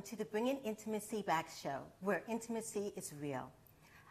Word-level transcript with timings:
Welcome 0.00 0.16
to 0.16 0.24
the 0.24 0.30
Bringing 0.30 0.56
Intimacy 0.64 1.20
Back 1.20 1.50
show, 1.62 1.80
where 2.00 2.22
intimacy 2.26 2.94
is 2.96 3.12
real. 3.20 3.52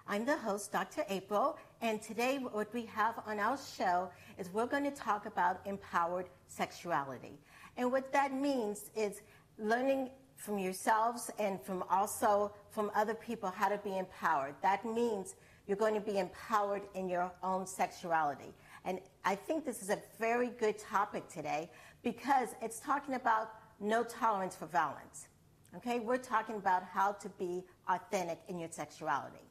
I'm 0.07 0.23
the 0.23 0.37
host, 0.37 0.71
Dr. 0.71 1.03
April, 1.09 1.57
and 1.81 1.99
today 1.99 2.37
what 2.37 2.71
we 2.75 2.85
have 2.85 3.15
on 3.25 3.39
our 3.39 3.57
show 3.75 4.11
is 4.37 4.53
we're 4.53 4.67
going 4.67 4.83
to 4.83 4.91
talk 4.91 5.25
about 5.25 5.61
empowered 5.65 6.27
sexuality. 6.47 7.39
And 7.75 7.91
what 7.91 8.13
that 8.13 8.31
means 8.31 8.91
is 8.95 9.21
learning 9.57 10.11
from 10.35 10.59
yourselves 10.59 11.31
and 11.39 11.59
from 11.59 11.83
also 11.89 12.53
from 12.69 12.91
other 12.93 13.15
people 13.15 13.49
how 13.49 13.69
to 13.69 13.79
be 13.79 13.97
empowered. 13.97 14.53
That 14.61 14.85
means 14.85 15.33
you're 15.65 15.75
going 15.75 15.95
to 15.95 16.01
be 16.01 16.19
empowered 16.19 16.83
in 16.93 17.09
your 17.09 17.31
own 17.41 17.65
sexuality. 17.65 18.53
And 18.85 18.99
I 19.25 19.33
think 19.33 19.65
this 19.65 19.81
is 19.81 19.89
a 19.89 19.97
very 20.19 20.49
good 20.59 20.77
topic 20.77 21.27
today 21.29 21.71
because 22.03 22.49
it's 22.61 22.79
talking 22.79 23.15
about 23.15 23.53
no 23.79 24.03
tolerance 24.03 24.55
for 24.55 24.67
violence. 24.67 25.29
Okay, 25.77 25.99
we're 25.99 26.17
talking 26.17 26.55
about 26.55 26.83
how 26.83 27.11
to 27.11 27.29
be 27.29 27.63
authentic 27.87 28.39
in 28.47 28.57
your 28.57 28.69
sexuality. 28.71 29.45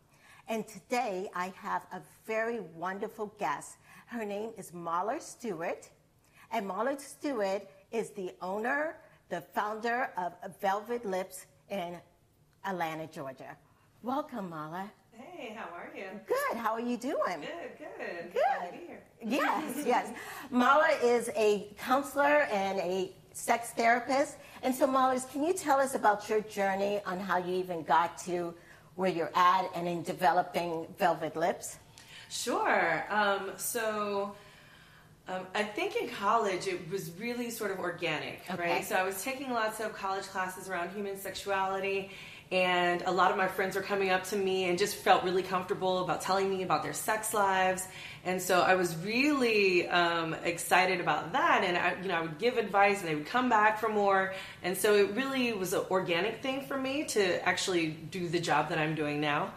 And 0.49 0.67
today 0.67 1.29
I 1.33 1.53
have 1.57 1.83
a 1.93 2.01
very 2.27 2.59
wonderful 2.75 3.33
guest. 3.39 3.77
Her 4.07 4.25
name 4.25 4.51
is 4.57 4.73
Marla 4.73 5.23
Stewart. 5.23 5.89
And 6.51 6.67
Marla 6.69 7.01
Stewart 7.01 7.63
is 7.93 8.11
the 8.11 8.33
owner, 8.43 8.97
the 9.29 9.43
founder 9.43 10.11
of 10.17 10.33
Velvet 10.61 11.07
Lips 11.07 11.47
in 11.71 11.97
Atlanta, 12.65 13.07
Georgia. 13.07 13.57
Welcome, 14.03 14.51
Marla. 14.51 14.91
Hey, 15.13 15.57
how 15.57 15.69
are 15.73 15.91
you? 15.97 16.07
Good. 16.27 16.57
How 16.57 16.73
are 16.73 16.81
you 16.81 16.97
doing? 16.97 17.41
Good, 17.41 17.79
good. 17.79 18.33
Good. 18.33 18.67
to 18.67 18.73
be 18.73 18.87
here. 18.87 19.03
Yes, 19.25 19.85
yes. 19.87 20.13
Marla 20.53 21.01
is 21.01 21.31
a 21.37 21.69
counselor 21.79 22.49
and 22.51 22.81
a 22.81 23.13
sex 23.39 23.71
therapist. 23.71 24.37
And 24.63 24.75
so, 24.75 24.87
Marla, 24.87 25.21
can 25.33 25.45
you 25.45 25.53
tell 25.53 25.79
us 25.79 25.95
about 25.95 26.29
your 26.29 26.41
journey 26.43 27.01
on 27.07 27.21
how 27.21 27.39
you 27.39 27.55
even 27.55 27.83
got 27.85 28.19
to 28.27 28.53
where 28.97 29.11
you're 29.11 29.31
at 29.35 29.69
and 29.75 29.87
in 29.87 30.03
developing 30.03 30.87
Velvet 30.99 31.37
Lips? 31.37 31.79
Sure. 32.29 33.05
Um, 33.09 33.53
so, 33.57 34.35
um, 35.29 35.47
I 35.55 35.63
think 35.63 35.97
in 35.97 36.09
college 36.09 36.67
it 36.67 36.91
was 36.91 37.13
really 37.19 37.51
sort 37.51 37.71
of 37.71 37.79
organic, 37.79 38.43
Okay. 38.51 38.73
right? 38.73 38.85
So 38.85 38.97
I 38.97 39.05
was 39.05 39.23
taking 39.23 39.51
lots 39.51 39.79
of 39.79 39.95
college 39.95 40.25
classes 40.25 40.69
around 40.69 40.91
human 40.91 41.17
sexuality, 41.17 42.11
and 42.51 43.03
a 43.03 43.11
lot 43.11 43.31
of 43.31 43.37
my 43.37 43.47
friends 43.47 43.77
were 43.77 43.83
coming 43.83 44.11
up 44.11 44.25
to 44.25 44.37
me 44.37 44.65
and 44.69 44.79
just 44.79 44.97
felt 44.97 45.23
really 45.23 45.43
comfortable 45.43 46.03
about 46.03 46.23
telling 46.23 46.49
me 46.49 46.63
about 46.63 46.83
their 46.83 46.95
sex 46.95 47.35
lives. 47.35 47.87
And 48.25 48.41
so 48.41 48.63
I 48.63 48.75
was 48.75 48.97
really 48.97 49.87
um, 49.89 50.35
excited 50.45 51.01
about 51.01 51.33
that, 51.33 51.63
and 51.65 51.77
I, 51.77 52.01
you 52.01 52.09
know, 52.09 52.17
I 52.17 52.23
would 52.23 52.39
give 52.39 52.57
advice, 52.57 53.01
and 53.01 53.09
they 53.09 53.15
would 53.15 53.27
come 53.27 53.49
back 53.49 53.79
for 53.79 53.89
more. 53.89 54.35
And 54.63 54.77
so 54.77 54.95
it 54.95 55.13
really 55.13 55.53
was 55.53 55.73
an 55.73 55.83
organic 55.91 56.43
thing 56.43 56.63
for 56.63 56.77
me 56.77 57.05
to 57.05 57.47
actually 57.47 57.89
do 57.89 58.29
the 58.29 58.41
job 58.41 58.71
that 58.71 58.79
I'm 58.79 58.95
doing 58.95 59.21
now. 59.21 59.53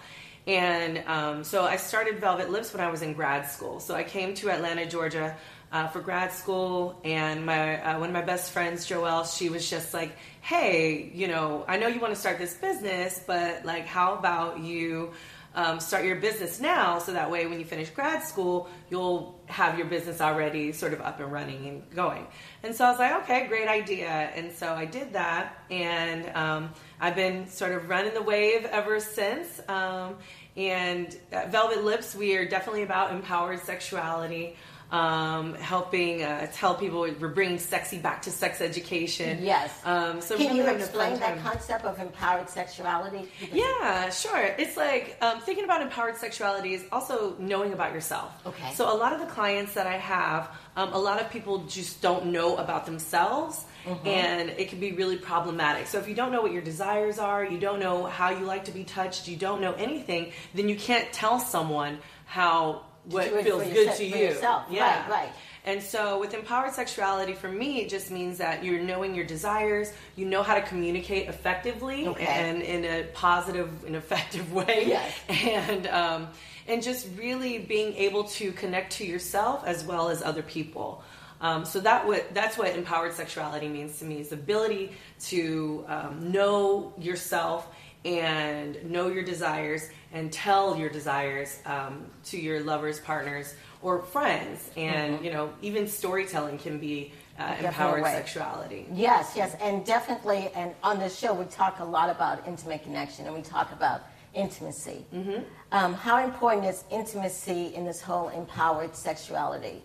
And 0.47 1.03
um, 1.07 1.43
so 1.43 1.63
I 1.63 1.75
started 1.75 2.19
Velvet 2.19 2.49
Lips 2.49 2.73
when 2.73 2.81
I 2.81 2.89
was 2.89 3.01
in 3.01 3.13
grad 3.13 3.49
school. 3.49 3.79
So 3.79 3.93
I 3.93 4.03
came 4.03 4.33
to 4.35 4.49
Atlanta, 4.49 4.85
Georgia 4.85 5.37
uh, 5.71 5.87
for 5.87 6.01
grad 6.01 6.33
school, 6.33 6.99
and 7.03 7.45
my 7.45 7.81
uh, 7.81 7.99
one 7.99 8.09
of 8.09 8.13
my 8.13 8.21
best 8.21 8.51
friends, 8.51 8.85
Joelle, 8.85 9.25
she 9.37 9.49
was 9.49 9.69
just 9.69 9.93
like, 9.93 10.15
"Hey, 10.41 11.11
you 11.13 11.27
know, 11.27 11.63
I 11.67 11.77
know 11.77 11.87
you 11.87 11.99
want 11.99 12.13
to 12.13 12.19
start 12.19 12.37
this 12.37 12.53
business, 12.55 13.21
but 13.25 13.65
like, 13.65 13.85
how 13.85 14.15
about 14.15 14.59
you?" 14.59 15.11
Um, 15.53 15.81
start 15.81 16.05
your 16.05 16.15
business 16.15 16.61
now 16.61 16.99
so 16.99 17.11
that 17.11 17.29
way 17.29 17.45
when 17.45 17.59
you 17.59 17.65
finish 17.65 17.89
grad 17.89 18.23
school 18.23 18.69
you'll 18.89 19.37
have 19.47 19.77
your 19.77 19.85
business 19.87 20.21
already 20.21 20.71
sort 20.71 20.93
of 20.93 21.01
up 21.01 21.19
and 21.19 21.29
running 21.29 21.67
and 21.67 21.91
going 21.93 22.25
and 22.63 22.73
so 22.73 22.85
i 22.85 22.89
was 22.89 22.99
like 22.99 23.23
okay 23.23 23.47
great 23.47 23.67
idea 23.67 24.07
and 24.07 24.53
so 24.53 24.73
i 24.73 24.85
did 24.85 25.11
that 25.11 25.61
and 25.69 26.25
um, 26.37 26.69
i've 27.01 27.15
been 27.15 27.49
sort 27.49 27.73
of 27.73 27.89
running 27.89 28.13
the 28.13 28.21
wave 28.21 28.63
ever 28.63 29.01
since 29.01 29.59
um, 29.67 30.15
and 30.55 31.17
velvet 31.49 31.83
lips 31.83 32.15
we 32.15 32.37
are 32.37 32.47
definitely 32.47 32.83
about 32.83 33.11
empowered 33.11 33.59
sexuality 33.59 34.55
um, 34.91 35.53
helping 35.55 36.21
uh, 36.23 36.47
tell 36.53 36.75
people 36.75 37.01
we're 37.01 37.29
bringing 37.29 37.57
sexy 37.59 37.97
back 37.97 38.21
to 38.23 38.31
sex 38.31 38.59
education 38.61 39.39
Yes. 39.41 39.79
um, 39.85 40.19
so 40.21 40.35
Can 40.35 40.47
really 40.47 40.57
you 40.59 40.65
having 40.65 40.81
a 40.81 40.85
fun 40.85 41.11
explain 41.11 41.19
that 41.19 41.35
time. 41.35 41.43
concept 41.43 41.85
of 41.85 41.99
empowered 41.99 42.49
sexuality? 42.49 43.29
Yeah, 43.53 44.09
sure. 44.09 44.43
It's 44.57 44.75
like 44.75 45.17
um, 45.21 45.39
thinking 45.41 45.63
about 45.63 45.81
empowered 45.81 46.17
sexuality 46.17 46.73
is 46.73 46.83
also 46.91 47.35
knowing 47.39 47.73
about 47.73 47.93
yourself. 47.93 48.31
Okay. 48.45 48.73
So 48.73 48.93
a 48.93 48.97
lot 48.97 49.13
of 49.13 49.19
the 49.19 49.27
clients 49.27 49.73
that 49.75 49.87
I 49.87 49.97
have, 49.97 50.49
um, 50.75 50.91
a 50.93 50.97
lot 50.99 51.21
of 51.21 51.29
people 51.29 51.59
just 51.59 52.01
don't 52.01 52.27
know 52.27 52.57
about 52.57 52.85
themselves. 52.85 53.65
Mm-hmm. 53.85 54.07
And 54.07 54.49
it 54.51 54.69
can 54.69 54.79
be 54.79 54.91
really 54.91 55.17
problematic. 55.17 55.87
So, 55.87 55.97
if 55.97 56.07
you 56.07 56.13
don't 56.13 56.31
know 56.31 56.43
what 56.43 56.51
your 56.51 56.61
desires 56.61 57.17
are, 57.17 57.43
you 57.43 57.57
don't 57.57 57.79
know 57.79 58.03
how 58.05 58.29
you 58.29 58.45
like 58.45 58.65
to 58.65 58.71
be 58.71 58.83
touched, 58.83 59.27
you 59.27 59.35
don't 59.35 59.59
know 59.59 59.73
anything, 59.73 60.33
then 60.53 60.69
you 60.69 60.75
can't 60.75 61.11
tell 61.11 61.39
someone 61.39 61.97
how 62.25 62.83
what 63.05 63.29
feels 63.43 63.63
good 63.63 63.95
to 63.95 64.05
you. 64.05 64.15
yourself. 64.15 64.65
Yeah. 64.69 65.01
Right, 65.01 65.09
right. 65.09 65.29
And 65.63 65.81
so, 65.83 66.19
with 66.19 66.33
empowered 66.33 66.73
sexuality, 66.73 67.33
for 67.33 67.47
me, 67.47 67.81
it 67.81 67.89
just 67.89 68.09
means 68.09 68.39
that 68.39 68.63
you're 68.63 68.81
knowing 68.81 69.13
your 69.13 69.25
desires, 69.25 69.91
you 70.15 70.25
know 70.25 70.41
how 70.41 70.55
to 70.55 70.61
communicate 70.61 71.27
effectively 71.29 72.07
Okay. 72.07 72.25
and 72.25 72.63
in 72.63 72.83
a 72.83 73.03
positive 73.13 73.69
and 73.85 73.95
effective 73.95 74.51
way. 74.59 74.85
Yes. 74.87 75.13
And 75.29 75.87
um, 75.87 76.29
and 76.67 76.81
just 76.81 77.07
really 77.17 77.59
being 77.59 77.93
able 77.95 78.23
to 78.25 78.51
connect 78.53 78.93
to 78.93 79.05
yourself 79.05 79.63
as 79.65 79.83
well 79.83 80.09
as 80.09 80.23
other 80.23 80.41
people. 80.41 81.03
Um, 81.41 81.65
so 81.65 81.79
that 81.81 82.05
what 82.07 82.33
that's 82.33 82.57
what 82.57 82.75
empowered 82.75 83.13
sexuality 83.13 83.67
means 83.67 83.97
to 83.99 84.05
me 84.05 84.19
is 84.19 84.29
the 84.29 84.35
ability 84.35 84.91
to 85.25 85.85
um, 85.87 86.31
know 86.31 86.93
yourself 86.99 87.67
and 88.03 88.83
know 88.89 89.07
your 89.07 89.23
desires 89.23 89.89
and 90.13 90.31
tell 90.31 90.75
your 90.77 90.89
desires 90.89 91.59
um, 91.65 92.05
to 92.25 92.39
your 92.39 92.61
lovers, 92.61 92.99
partners, 92.99 93.55
or 93.81 94.01
friends. 94.01 94.71
And 94.75 95.23
you 95.23 95.31
know, 95.31 95.53
even 95.61 95.87
storytelling 95.87 96.57
can 96.57 96.79
be 96.79 97.13
uh, 97.39 97.55
empowered 97.59 98.03
way. 98.03 98.11
sexuality. 98.13 98.85
Yes, 98.93 99.33
yes, 99.35 99.55
and 99.61 99.85
definitely, 99.85 100.49
and 100.55 100.73
on 100.83 100.99
this 100.99 101.17
show 101.17 101.33
we 101.33 101.45
talk 101.45 101.79
a 101.79 101.85
lot 101.85 102.09
about 102.09 102.47
intimate 102.47 102.83
connection, 102.83 103.25
and 103.25 103.35
we 103.35 103.41
talk 103.41 103.71
about 103.71 104.03
intimacy. 104.33 105.05
Mm-hmm. 105.13 105.41
Um, 105.71 105.93
how 105.93 106.23
important 106.23 106.65
is 106.65 106.83
intimacy 106.91 107.73
in 107.75 107.85
this 107.85 108.01
whole 108.01 108.29
empowered 108.29 108.95
sexuality? 108.95 109.81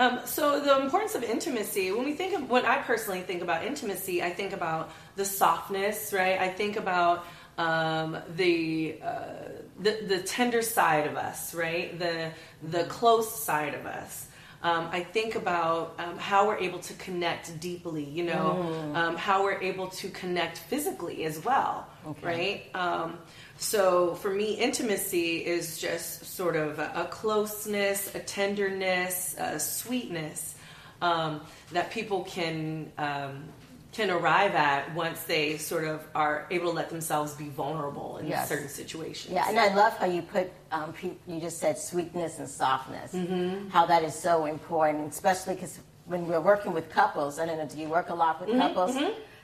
Um, 0.00 0.20
so 0.24 0.60
the 0.60 0.80
importance 0.80 1.14
of 1.14 1.22
intimacy. 1.22 1.92
When 1.92 2.06
we 2.06 2.14
think 2.14 2.32
of 2.34 2.48
when 2.48 2.64
I 2.64 2.78
personally 2.78 3.20
think 3.20 3.42
about 3.42 3.64
intimacy, 3.66 4.22
I 4.22 4.30
think 4.30 4.54
about 4.54 4.90
the 5.14 5.26
softness, 5.26 6.14
right? 6.14 6.40
I 6.40 6.48
think 6.48 6.76
about 6.76 7.26
um, 7.58 8.16
the, 8.34 8.96
uh, 9.04 9.22
the 9.78 9.92
the 10.08 10.20
tender 10.22 10.62
side 10.62 11.06
of 11.06 11.16
us, 11.16 11.54
right? 11.54 11.98
The 11.98 12.30
the 12.62 12.84
close 12.84 13.30
side 13.44 13.74
of 13.74 13.84
us. 13.84 14.26
Um, 14.62 14.88
I 14.92 15.00
think 15.00 15.36
about 15.36 15.94
um, 15.98 16.18
how 16.18 16.46
we're 16.46 16.58
able 16.58 16.80
to 16.80 16.94
connect 16.94 17.58
deeply, 17.60 18.04
you 18.04 18.24
know, 18.24 18.92
um, 18.94 19.16
how 19.16 19.42
we're 19.42 19.60
able 19.60 19.88
to 19.88 20.08
connect 20.10 20.58
physically 20.58 21.24
as 21.24 21.42
well, 21.42 21.86
Okay. 22.06 22.26
right? 22.26 22.76
So 23.60 24.14
for 24.14 24.30
me, 24.30 24.54
intimacy 24.54 25.44
is 25.44 25.76
just 25.78 26.24
sort 26.24 26.56
of 26.56 26.78
a, 26.78 26.90
a 26.94 27.04
closeness, 27.10 28.14
a 28.14 28.18
tenderness, 28.20 29.36
a 29.38 29.60
sweetness 29.60 30.54
um, 31.02 31.42
that 31.72 31.90
people 31.90 32.24
can 32.24 32.90
um, 32.96 33.44
can 33.92 34.08
arrive 34.10 34.54
at 34.54 34.94
once 34.94 35.24
they 35.24 35.58
sort 35.58 35.84
of 35.84 36.00
are 36.14 36.46
able 36.50 36.70
to 36.70 36.76
let 36.76 36.88
themselves 36.88 37.34
be 37.34 37.48
vulnerable 37.48 38.16
in 38.18 38.28
Yes. 38.28 38.48
certain 38.48 38.68
situations. 38.68 39.34
Yeah, 39.34 39.48
and 39.48 39.58
I 39.58 39.74
love 39.74 39.92
how 39.98 40.06
you 40.06 40.22
put, 40.22 40.50
um, 40.70 40.94
you 41.26 41.40
just 41.40 41.58
said 41.58 41.76
sweetness 41.76 42.38
and 42.38 42.48
softness, 42.48 43.12
Mm-hmm. 43.12 43.68
how 43.68 43.86
that 43.86 44.04
is 44.04 44.14
so 44.14 44.44
important, 44.46 45.12
especially 45.12 45.54
because 45.54 45.80
when 46.06 46.26
we're 46.28 46.40
working 46.40 46.72
with 46.72 46.88
couples, 46.88 47.40
I 47.40 47.46
don't 47.46 47.58
know, 47.58 47.66
do 47.66 47.78
you 47.78 47.88
work 47.88 48.10
a 48.10 48.14
lot 48.14 48.40
with 48.40 48.50
Mm-hmm, 48.50 48.60
couples? 48.60 48.96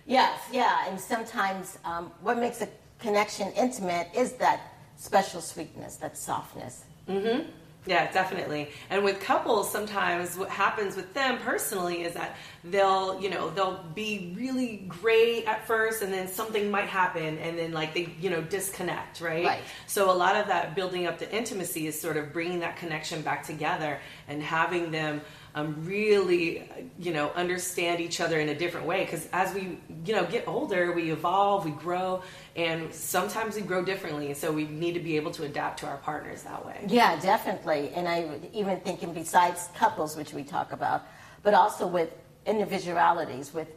Yes, 0.07 0.41
yeah, 0.53 0.87
and 0.89 0.99
sometimes 0.99 1.79
um, 1.85 2.13
what 2.23 2.39
makes 2.39 2.61
a 2.63 2.69
connection 2.99 3.53
intimate 3.53 4.09
is 4.15 4.33
that 4.35 4.61
special 4.97 5.41
sweetness, 5.41 5.97
that 5.97 6.17
softness. 6.17 6.85
Mm-hmm. 7.09 7.51
Yeah, 7.87 8.11
definitely. 8.11 8.71
And 8.91 9.05
with 9.05 9.21
couples, 9.21 9.71
sometimes 9.71 10.37
what 10.37 10.51
happens 10.51 10.97
with 10.97 11.15
them 11.15 11.39
personally 11.39 12.03
is 12.03 12.15
that 12.15 12.37
they'll, 12.65 13.21
you 13.21 13.31
know, 13.31 13.51
they'll 13.51 13.85
be 13.95 14.35
really 14.37 14.85
great 14.89 15.45
at 15.45 15.67
first 15.67 16.03
and 16.03 16.13
then 16.13 16.27
something 16.27 16.69
might 16.69 16.89
happen 16.89 17.39
and 17.39 17.57
then 17.57 17.73
like 17.73 17.95
they, 17.95 18.13
you 18.21 18.29
know, 18.29 18.43
disconnect, 18.43 19.21
right? 19.21 19.45
Right. 19.45 19.63
So 19.87 20.11
a 20.11 20.15
lot 20.15 20.35
of 20.35 20.49
that 20.49 20.75
building 20.75 21.07
up 21.07 21.19
the 21.19 21.33
intimacy 21.33 21.87
is 21.87 21.99
sort 21.99 22.17
of 22.17 22.33
bringing 22.33 22.59
that 22.61 22.77
connection 22.77 23.23
back 23.23 23.47
together 23.47 24.01
and 24.27 24.43
having 24.43 24.91
them 24.91 25.21
um, 25.55 25.77
really, 25.87 26.69
you 26.99 27.13
know, 27.13 27.31
understand 27.31 28.01
each 28.01 28.21
other 28.21 28.41
in 28.41 28.49
a 28.49 28.55
different 28.55 28.87
way. 28.87 29.05
Because 29.05 29.29
as 29.33 29.55
we, 29.55 29.79
you 30.07 30.15
know, 30.15 30.25
get 30.25 30.47
older, 30.47 30.93
we 30.93 31.11
evolve, 31.11 31.65
we 31.65 31.73
grow, 31.73 32.23
and 32.55 32.93
sometimes 32.95 33.57
we 33.57 33.63
grow 33.63 33.85
differently. 33.85 34.33
So 34.35 34.53
we 34.53 34.65
need 34.65 34.93
to 34.95 35.01
be 35.01 35.17
able 35.17 35.33
to 35.33 35.45
adapt 35.45 35.81
to 35.81 35.87
our 35.87 35.97
partners 35.99 36.43
that 36.45 36.65
way. 36.65 36.85
Yeah, 36.87 37.19
definitely. 37.21 37.91
And 37.95 38.09
I 38.09 38.39
even 38.53 38.79
thinking 38.81 39.13
besides 39.13 39.69
couples, 39.75 40.17
which 40.17 40.33
we 40.33 40.45
talk 40.45 40.73
about, 40.73 41.03
but 41.43 41.55
also 41.55 41.87
with 41.87 42.11
individualities, 42.47 43.53
with 43.53 43.69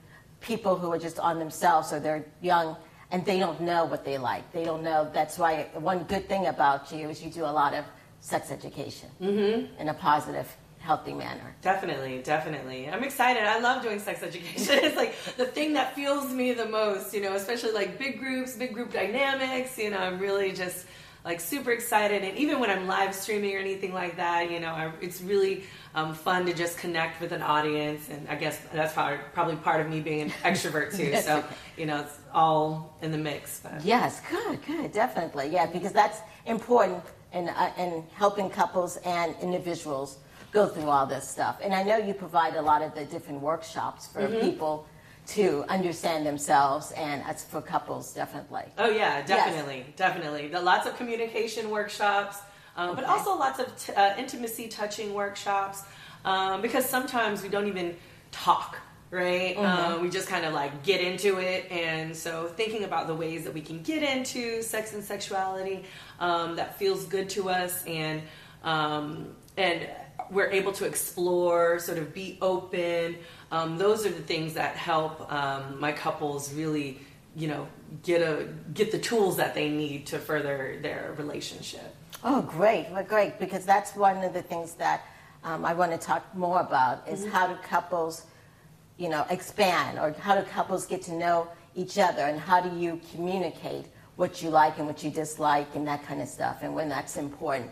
people 0.41 0.75
who 0.77 0.91
are 0.91 0.99
just 0.99 1.19
on 1.19 1.39
themselves 1.39 1.91
or 1.91 1.99
they're 1.99 2.25
young 2.41 2.77
and 3.11 3.25
they 3.25 3.39
don't 3.39 3.59
know 3.59 3.85
what 3.85 4.05
they 4.05 4.17
like. 4.17 4.51
They 4.53 4.63
don't 4.63 4.83
know. 4.83 5.09
That's 5.13 5.37
why 5.39 5.67
one 5.73 6.03
good 6.03 6.29
thing 6.29 6.45
about 6.47 6.91
you 6.91 7.09
is 7.09 7.23
you 7.23 7.31
do 7.31 7.43
a 7.43 7.51
lot 7.61 7.73
of 7.73 7.83
sex 8.21 8.51
education 8.51 9.09
Mm-hmm. 9.21 9.81
in 9.81 9.89
a 9.89 9.93
positive, 9.93 10.47
healthy 10.89 11.13
manner. 11.13 11.55
Definitely, 11.61 12.19
definitely. 12.23 12.89
I'm 12.89 13.03
excited. 13.03 13.43
I 13.43 13.59
love 13.59 13.83
doing 13.83 13.99
sex 13.99 14.23
education. 14.23 14.79
it's 14.83 14.97
like 14.97 15.13
the 15.37 15.45
thing 15.45 15.73
that 15.73 15.93
fuels 15.93 16.31
me 16.33 16.51
the 16.53 16.65
most, 16.65 17.13
you 17.13 17.21
know, 17.21 17.35
especially 17.35 17.73
like 17.73 17.99
big 17.99 18.17
groups, 18.17 18.55
big 18.55 18.73
group 18.73 18.91
dynamics. 18.91 19.77
You 19.77 19.91
know, 19.91 19.99
I'm 19.99 20.17
really 20.17 20.51
just 20.51 20.87
like 21.23 21.39
super 21.41 21.69
excited. 21.69 22.23
And 22.23 22.35
even 22.39 22.59
when 22.59 22.71
I'm 22.71 22.87
live 22.87 23.13
streaming 23.13 23.55
or 23.55 23.59
anything 23.59 23.93
like 23.93 24.17
that, 24.17 24.49
you 24.49 24.59
know, 24.59 24.69
I, 24.69 24.91
it's 24.99 25.21
really 25.21 25.63
um, 25.93 26.15
fun 26.15 26.47
to 26.47 26.53
just 26.55 26.79
connect 26.79 27.21
with 27.21 27.33
an 27.33 27.43
audience. 27.43 28.09
And 28.09 28.27
I 28.27 28.33
guess 28.33 28.59
that's 28.73 28.93
probably, 28.93 29.19
probably 29.31 29.57
part 29.57 29.81
of 29.81 29.89
me 29.91 29.99
being 29.99 30.21
an 30.21 30.29
extrovert 30.43 30.95
too. 30.97 31.03
Yes. 31.03 31.23
So, 31.23 31.43
you 31.77 31.85
know, 31.85 31.99
it's 31.99 32.17
all 32.33 32.97
in 33.03 33.11
the 33.11 33.17
mix. 33.19 33.59
But. 33.59 33.85
Yes, 33.85 34.23
good, 34.27 34.65
good, 34.65 34.91
definitely. 34.91 35.49
Yeah, 35.49 35.67
because 35.67 35.91
that's 35.91 36.21
important 36.47 37.03
in, 37.31 37.47
uh, 37.47 37.73
in 37.77 38.03
helping 38.15 38.49
couples 38.49 38.97
and 39.05 39.35
individuals 39.39 40.17
go 40.51 40.67
through 40.67 40.89
all 40.89 41.05
this 41.05 41.27
stuff. 41.27 41.57
And 41.61 41.73
I 41.73 41.83
know 41.83 41.97
you 41.97 42.13
provide 42.13 42.55
a 42.55 42.61
lot 42.61 42.81
of 42.81 42.95
the 42.95 43.05
different 43.05 43.41
workshops 43.41 44.07
for 44.07 44.27
people 44.39 44.87
to 45.27 45.63
understand 45.69 46.25
themselves 46.25 46.91
and 46.93 47.23
for 47.37 47.61
couples, 47.61 48.13
definitely. 48.13 48.63
Oh 48.77 48.89
yeah, 48.89 49.21
definitely, 49.21 49.85
definitely. 49.95 50.47
The, 50.47 50.59
lots 50.59 50.87
of 50.87 50.97
communication 50.97 51.69
workshops, 51.69 52.37
um, 52.75 52.95
but 52.95 53.05
also 53.05 53.37
lots 53.37 53.59
of 53.59 53.77
t- 53.77 53.93
uh, 53.93 54.17
intimacy 54.17 54.67
touching 54.67 55.13
workshops. 55.13 55.83
Um, 56.25 56.61
because 56.61 56.83
sometimes 56.85 57.41
we 57.43 57.49
don't 57.49 57.67
even 57.67 57.95
talk, 58.31 58.77
right? 59.11 59.55
Um, 59.57 60.01
we 60.01 60.09
just 60.09 60.27
kind 60.27 60.45
of 60.45 60.53
like 60.53 60.83
get 60.83 60.99
into 60.99 61.37
it, 61.37 61.71
and 61.71 62.15
so 62.15 62.47
thinking 62.47 62.83
about 62.83 63.07
the 63.07 63.15
ways 63.15 63.43
that 63.45 63.53
we 63.53 63.61
can 63.61 63.81
get 63.83 64.03
into 64.03 64.61
sex 64.61 64.93
and 64.93 65.03
sexuality 65.03 65.85
um, 66.19 66.55
that 66.57 66.77
feels 66.77 67.05
good 67.05 67.29
to 67.29 67.49
us, 67.49 67.85
and 67.85 68.21
um, 68.63 69.33
and 69.55 69.87
we're 70.31 70.49
able 70.49 70.71
to 70.73 70.85
explore, 70.85 71.79
sort 71.79 71.97
of 71.97 72.13
be 72.13 72.37
open. 72.41 73.17
Um, 73.51 73.77
those 73.77 74.05
are 74.05 74.11
the 74.11 74.21
things 74.21 74.53
that 74.53 74.75
help 74.75 75.31
um, 75.31 75.79
my 75.79 75.91
couples 75.91 76.53
really, 76.53 76.99
you 77.35 77.47
know, 77.47 77.67
get 78.03 78.21
a 78.21 78.47
get 78.73 78.91
the 78.91 78.99
tools 78.99 79.37
that 79.37 79.53
they 79.55 79.69
need 79.69 80.05
to 80.07 80.19
further 80.19 80.79
their 80.81 81.15
relationship. 81.17 81.95
Oh, 82.23 82.41
great, 82.41 82.87
well, 82.91 83.03
great, 83.03 83.39
because 83.39 83.65
that's 83.65 83.95
one 83.95 84.23
of 84.23 84.33
the 84.33 84.41
things 84.41 84.73
that 84.73 85.05
um, 85.43 85.63
I 85.63 85.73
want 85.73 85.91
to 85.93 85.97
talk 85.97 86.35
more 86.35 86.59
about 86.59 87.07
is 87.07 87.25
how 87.25 87.47
do 87.47 87.55
couples, 87.63 88.25
you 88.97 89.07
know, 89.07 89.25
expand 89.29 89.97
or 89.97 90.11
how 90.19 90.35
do 90.35 90.45
couples 90.45 90.85
get 90.85 91.01
to 91.03 91.13
know 91.13 91.47
each 91.75 91.97
other 91.97 92.23
and 92.23 92.37
how 92.37 92.59
do 92.59 92.77
you 92.77 92.99
communicate 93.11 93.85
what 94.17 94.43
you 94.43 94.49
like 94.49 94.77
and 94.79 94.85
what 94.85 95.01
you 95.01 95.09
dislike 95.09 95.67
and 95.75 95.87
that 95.87 96.05
kind 96.05 96.21
of 96.21 96.27
stuff 96.27 96.57
and 96.61 96.75
when 96.75 96.89
that's 96.89 97.15
important. 97.15 97.71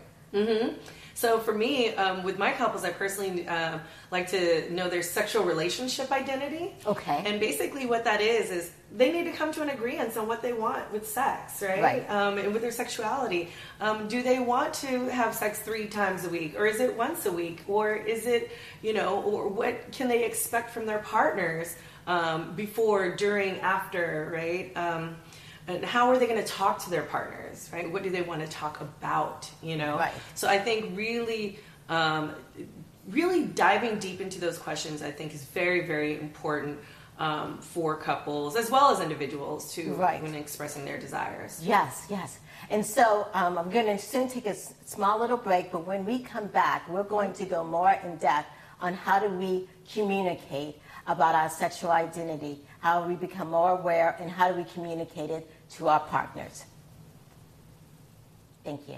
So 1.18 1.40
for 1.40 1.52
me, 1.52 1.92
um, 1.96 2.22
with 2.22 2.38
my 2.38 2.52
couples, 2.52 2.84
I 2.84 2.90
personally 2.90 3.44
um, 3.48 3.80
like 4.12 4.28
to 4.28 4.72
know 4.72 4.88
their 4.88 5.02
sexual 5.02 5.42
relationship 5.42 6.12
identity. 6.12 6.76
Okay. 6.86 7.24
And 7.26 7.40
basically, 7.40 7.86
what 7.86 8.04
that 8.04 8.20
is 8.20 8.52
is 8.52 8.70
they 8.96 9.10
need 9.10 9.24
to 9.24 9.32
come 9.32 9.50
to 9.54 9.62
an 9.62 9.70
agreement 9.70 10.16
on 10.16 10.28
what 10.28 10.42
they 10.42 10.52
want 10.52 10.92
with 10.92 11.08
sex, 11.08 11.60
right? 11.60 11.82
Right. 11.82 12.08
Um, 12.08 12.38
and 12.38 12.52
with 12.52 12.62
their 12.62 12.70
sexuality, 12.70 13.48
um, 13.80 14.06
do 14.06 14.22
they 14.22 14.38
want 14.38 14.72
to 14.74 15.08
have 15.08 15.34
sex 15.34 15.58
three 15.58 15.88
times 15.88 16.24
a 16.24 16.28
week, 16.28 16.54
or 16.56 16.66
is 16.66 16.78
it 16.78 16.96
once 16.96 17.26
a 17.26 17.32
week, 17.32 17.64
or 17.66 17.96
is 17.96 18.28
it, 18.28 18.52
you 18.80 18.94
know, 18.94 19.20
or 19.22 19.48
what 19.48 19.90
can 19.90 20.06
they 20.06 20.24
expect 20.24 20.70
from 20.70 20.86
their 20.86 21.00
partners 21.00 21.74
um, 22.06 22.54
before, 22.54 23.16
during, 23.16 23.58
after, 23.58 24.30
right? 24.32 24.70
And 25.68 25.84
how 25.84 26.08
are 26.08 26.18
they 26.18 26.26
going 26.26 26.42
to 26.42 26.48
talk 26.48 26.82
to 26.84 26.90
their 26.90 27.02
partners, 27.02 27.68
right? 27.72 27.90
What 27.92 28.02
do 28.02 28.08
they 28.10 28.22
want 28.22 28.40
to 28.40 28.48
talk 28.48 28.80
about, 28.80 29.48
you 29.62 29.76
know? 29.76 29.96
Right. 29.98 30.14
So 30.34 30.48
I 30.48 30.58
think 30.58 30.96
really, 30.96 31.58
um, 31.90 32.32
really 33.08 33.44
diving 33.44 33.98
deep 33.98 34.20
into 34.22 34.40
those 34.40 34.56
questions, 34.58 35.02
I 35.02 35.10
think 35.10 35.34
is 35.34 35.44
very, 35.44 35.86
very 35.86 36.18
important 36.18 36.78
um, 37.18 37.58
for 37.58 37.96
couples 37.96 38.56
as 38.56 38.70
well 38.70 38.90
as 38.92 39.00
individuals 39.00 39.72
to 39.74 39.92
Right. 39.94 40.22
when 40.22 40.34
expressing 40.34 40.84
their 40.86 40.98
desires. 40.98 41.60
Yes, 41.62 42.06
yes. 42.08 42.38
And 42.70 42.84
so 42.84 43.26
um, 43.34 43.58
I'm 43.58 43.70
going 43.70 43.86
to 43.86 43.98
soon 43.98 44.28
take 44.28 44.46
a 44.46 44.50
s- 44.50 44.72
small 44.86 45.18
little 45.20 45.36
break, 45.36 45.70
but 45.72 45.86
when 45.86 46.04
we 46.06 46.20
come 46.20 46.46
back, 46.46 46.88
we're 46.88 47.02
going 47.02 47.32
to 47.34 47.44
go 47.44 47.62
more 47.64 47.90
in 48.04 48.16
depth 48.16 48.48
on 48.80 48.94
how 48.94 49.18
do 49.18 49.28
we 49.28 49.68
communicate 49.92 50.76
about 51.08 51.34
our 51.34 51.48
sexual 51.50 51.90
identity, 51.90 52.60
how 52.80 53.06
we 53.06 53.14
become 53.14 53.50
more 53.50 53.72
aware, 53.72 54.16
and 54.20 54.30
how 54.30 54.48
do 54.50 54.54
we 54.56 54.64
communicate 54.64 55.30
it 55.30 55.50
to 55.70 55.88
our 55.88 56.00
partners. 56.00 56.64
Thank 58.64 58.88
you. 58.88 58.96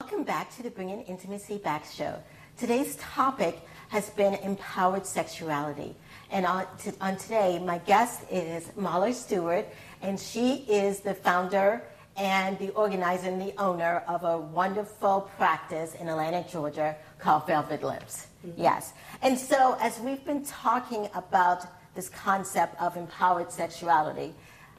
Welcome 0.00 0.24
back 0.24 0.54
to 0.56 0.62
the 0.62 0.70
Bringing 0.70 1.02
Intimacy 1.02 1.58
Back 1.58 1.84
show. 1.84 2.14
Today's 2.56 2.96
topic 2.96 3.60
has 3.88 4.10
been 4.10 4.34
empowered 4.34 5.06
sexuality. 5.06 5.94
And 6.30 6.46
on, 6.46 6.66
on 7.00 7.16
today, 7.16 7.58
my 7.58 7.78
guest 7.78 8.22
is 8.30 8.64
Marla 8.78 9.12
Stewart, 9.14 9.66
and 10.06 10.20
she 10.20 10.64
is 10.68 11.00
the 11.00 11.14
founder 11.14 11.82
and 12.16 12.56
the 12.60 12.70
organizer 12.70 13.28
and 13.28 13.40
the 13.40 13.52
owner 13.60 14.04
of 14.06 14.22
a 14.22 14.38
wonderful 14.38 15.28
practice 15.36 15.96
in 15.96 16.08
Atlanta, 16.08 16.46
Georgia 16.48 16.94
called 17.18 17.46
Velvet 17.46 17.82
Lips. 17.82 18.28
Yes. 18.56 18.92
And 19.20 19.36
so, 19.36 19.76
as 19.80 19.98
we've 19.98 20.24
been 20.24 20.44
talking 20.44 21.08
about 21.14 21.66
this 21.96 22.08
concept 22.08 22.80
of 22.80 22.96
empowered 22.96 23.50
sexuality, 23.50 24.32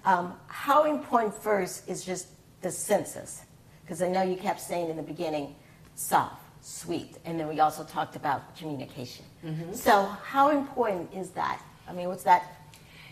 um, 0.05 0.33
how 0.47 0.85
important 0.85 1.35
first 1.35 1.89
is 1.89 2.05
just 2.05 2.29
the 2.61 2.71
senses? 2.71 3.41
Because 3.83 4.01
I 4.01 4.07
know 4.07 4.23
you 4.23 4.37
kept 4.37 4.61
saying 4.61 4.89
in 4.89 4.95
the 4.95 5.03
beginning, 5.03 5.55
soft, 5.95 6.41
sweet, 6.61 7.17
and 7.25 7.37
then 7.37 7.49
we 7.49 7.59
also 7.59 7.83
talked 7.83 8.15
about 8.15 8.55
communication. 8.55 9.25
So, 9.73 10.03
how 10.23 10.49
important 10.51 11.13
is 11.13 11.31
that? 11.31 11.61
I 11.87 11.93
mean, 11.93 12.07
what's 12.07 12.23
that? 12.23 12.56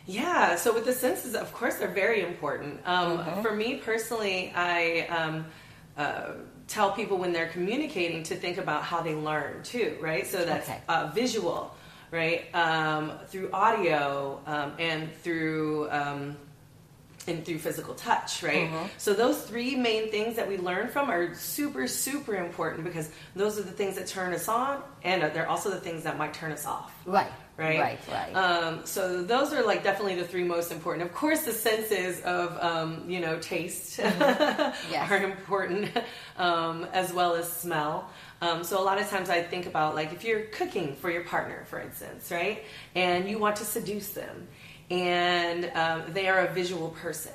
Yeah, 0.08 0.56
so 0.56 0.74
with 0.74 0.86
the 0.86 0.94
senses, 0.94 1.36
of 1.36 1.52
course, 1.54 1.76
they're 1.76 1.88
very 1.88 2.22
important. 2.22 2.80
Um, 2.86 3.18
Mm-hmm. 3.18 3.42
For 3.42 3.56
me 3.56 3.76
personally, 3.78 4.52
I 4.56 5.08
um, 5.08 5.46
uh, 5.98 6.34
tell 6.68 6.92
people 6.92 7.18
when 7.18 7.34
they're 7.34 7.50
communicating 7.50 8.24
to 8.24 8.36
think 8.36 8.58
about 8.58 8.84
how 8.84 9.02
they 9.02 9.16
learn 9.16 9.64
too, 9.64 9.98
right? 10.02 10.26
So 10.28 10.46
that's 10.46 10.70
Okay. 10.70 10.80
uh, 10.88 11.12
visual, 11.14 11.76
right? 12.12 12.54
Um, 12.54 13.14
through 13.28 13.50
audio 13.52 14.40
um, 14.46 14.74
and 14.80 15.14
through. 15.24 15.90
Um, 15.92 16.38
and 17.28 17.44
through 17.44 17.58
physical 17.58 17.96
touch, 17.96 18.44
right? 18.44 18.68
Mm-hmm. 18.70 18.86
So 19.00 19.14
those 19.16 19.42
three 19.42 19.76
main 19.76 20.12
things 20.12 20.36
that 20.36 20.48
we 20.48 20.58
learn 20.58 20.90
from 20.90 21.10
are 21.10 21.34
super, 21.34 21.88
super 21.88 22.36
important 22.36 22.84
because 22.84 23.10
those 23.36 23.58
are 23.58 23.64
the 23.64 23.72
things 23.72 23.96
that 23.96 24.06
turn 24.06 24.32
us 24.32 24.48
on, 24.48 24.84
and 25.04 25.24
they're 25.34 25.50
also 25.50 25.72
the 25.72 25.80
things 25.80 26.04
that 26.04 26.20
might 26.20 26.36
turn 26.36 26.52
us 26.52 26.68
off 26.68 26.94
Right. 27.08 27.32
Right? 27.58 27.80
Right, 27.80 28.00
right. 28.12 28.36
Um, 28.36 28.86
so 28.86 29.24
those 29.24 29.54
are 29.54 29.64
like 29.66 29.84
definitely 29.84 30.16
the 30.16 30.28
three 30.28 30.44
most 30.44 30.72
important. 30.72 31.08
Of 31.08 31.14
course, 31.16 31.44
the 31.44 31.52
senses 31.52 32.22
of 32.22 32.58
um, 32.62 33.04
you 33.10 33.20
know 33.20 33.40
taste 33.40 34.00
Mm-hmm. 34.00 34.92
Yes. 34.92 35.10
are 35.12 35.24
important, 35.24 35.90
um, 36.38 36.86
as 36.94 37.14
well 37.14 37.36
as 37.36 37.52
smell. 37.52 38.10
Um, 38.42 38.64
so 38.64 38.80
a 38.82 38.84
lot 38.84 39.00
of 39.00 39.10
times 39.10 39.30
I 39.30 39.42
think 39.42 39.66
about 39.66 39.96
like 39.96 40.14
if 40.14 40.24
you're 40.24 40.42
cooking 40.48 40.96
for 40.96 41.10
your 41.10 41.24
partner, 41.24 41.64
for 41.68 41.80
instance, 41.80 42.30
right, 42.32 42.64
and 42.96 43.30
you 43.30 43.40
want 43.40 43.56
to 43.58 43.64
seduce 43.66 44.10
them, 44.10 44.48
and 44.92 45.72
um, 45.76 46.04
they 46.14 46.28
are 46.28 46.40
a 46.46 46.54
visual 46.54 46.90
person. 46.90 47.32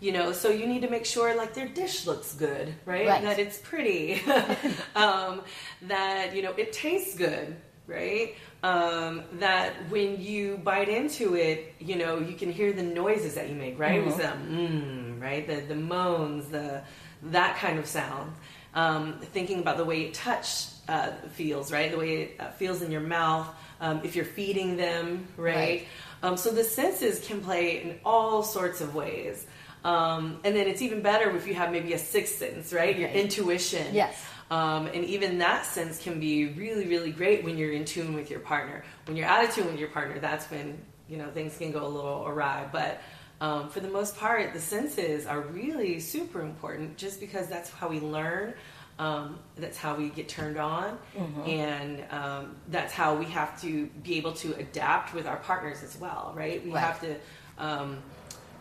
You 0.00 0.12
know, 0.12 0.32
so 0.32 0.50
you 0.50 0.66
need 0.66 0.82
to 0.82 0.90
make 0.90 1.06
sure 1.06 1.34
like 1.34 1.54
their 1.54 1.68
dish 1.68 2.06
looks 2.06 2.34
good, 2.34 2.74
right? 2.84 3.06
Right. 3.08 3.22
That 3.22 3.38
it's 3.38 3.56
pretty, 3.58 4.20
um, 4.94 5.40
that 5.82 6.34
you 6.36 6.42
know 6.42 6.52
it 6.52 6.72
tastes 6.72 7.16
good, 7.16 7.56
right? 7.86 8.34
Um, 8.64 9.24
that 9.40 9.72
when 9.90 10.22
you 10.22 10.56
bite 10.56 10.88
into 10.88 11.34
it, 11.36 11.74
you 11.80 11.96
know 11.96 12.18
you 12.18 12.34
can 12.34 12.50
hear 12.50 12.72
the 12.72 12.82
noises 12.82 13.34
that 13.34 13.50
you 13.50 13.54
make, 13.54 13.78
right? 13.78 14.00
It 14.00 14.06
was 14.06 14.16
that 14.16 14.36
mm, 14.38 15.20
right, 15.20 15.46
the 15.46 15.56
the 15.60 15.74
moans, 15.74 16.48
the 16.48 16.82
that 17.24 17.58
kind 17.58 17.78
of 17.78 17.86
sound. 17.86 18.32
Um, 18.74 19.20
thinking 19.36 19.58
about 19.60 19.76
the 19.76 19.84
way 19.84 19.98
it 20.06 20.14
touch 20.14 20.48
uh, 20.88 21.10
feels, 21.34 21.70
right? 21.70 21.90
The 21.92 21.98
way 21.98 22.12
it 22.22 22.40
uh, 22.40 22.50
feels 22.52 22.80
in 22.80 22.90
your 22.90 23.02
mouth. 23.02 23.46
Um, 23.82 24.00
if 24.02 24.16
you're 24.16 24.24
feeding 24.24 24.76
them, 24.78 25.28
right? 25.36 25.54
Right. 25.54 25.86
Um, 26.22 26.36
so 26.38 26.50
the 26.50 26.64
senses 26.64 27.20
can 27.26 27.42
play 27.42 27.82
in 27.82 28.00
all 28.02 28.42
sorts 28.42 28.80
of 28.80 28.94
ways. 28.94 29.46
Um, 29.84 30.40
and 30.42 30.56
then 30.56 30.66
it's 30.66 30.80
even 30.80 31.02
better 31.02 31.28
if 31.36 31.46
you 31.46 31.52
have 31.54 31.70
maybe 31.70 31.92
a 31.92 31.98
sixth 31.98 32.36
sense, 32.38 32.72
right? 32.72 32.96
Your 32.98 33.10
Okay. 33.10 33.20
intuition. 33.20 33.94
Yes. 33.94 34.16
Um, 34.54 34.86
and 34.86 35.04
even 35.06 35.38
that 35.38 35.66
sense 35.66 36.00
can 36.00 36.20
be 36.20 36.46
really, 36.46 36.86
really 36.86 37.10
great 37.10 37.42
when 37.42 37.58
you're 37.58 37.72
in 37.72 37.84
tune 37.84 38.14
with 38.14 38.30
your 38.30 38.38
partner. 38.38 38.84
When 39.06 39.16
you're 39.16 39.26
out 39.26 39.44
of 39.44 39.52
tune 39.52 39.66
with 39.66 39.80
your 39.80 39.88
partner, 39.88 40.20
that's 40.20 40.48
when 40.48 40.78
you 41.08 41.16
know 41.16 41.28
things 41.30 41.58
can 41.58 41.72
go 41.72 41.84
a 41.84 41.88
little 41.88 42.24
awry. 42.24 42.68
But 42.70 43.00
um, 43.40 43.68
for 43.68 43.80
the 43.80 43.88
most 43.88 44.16
part, 44.16 44.52
the 44.52 44.60
senses 44.60 45.26
are 45.26 45.40
really 45.40 45.98
super 45.98 46.40
important, 46.40 46.96
just 46.96 47.18
because 47.18 47.48
that's 47.48 47.68
how 47.68 47.88
we 47.88 47.98
learn. 47.98 48.54
Um, 48.96 49.40
that's 49.56 49.76
how 49.76 49.96
we 49.96 50.08
get 50.10 50.28
turned 50.28 50.56
on, 50.56 50.98
mm-hmm. 51.16 51.50
and 51.50 52.04
um, 52.12 52.56
that's 52.68 52.92
how 52.92 53.16
we 53.16 53.24
have 53.24 53.60
to 53.62 53.86
be 54.04 54.18
able 54.18 54.34
to 54.34 54.54
adapt 54.54 55.14
with 55.14 55.26
our 55.26 55.38
partners 55.38 55.82
as 55.82 55.98
well, 55.98 56.32
right? 56.36 56.64
We 56.64 56.70
right. 56.70 56.80
have 56.80 57.00
to 57.00 57.16
um, 57.58 57.98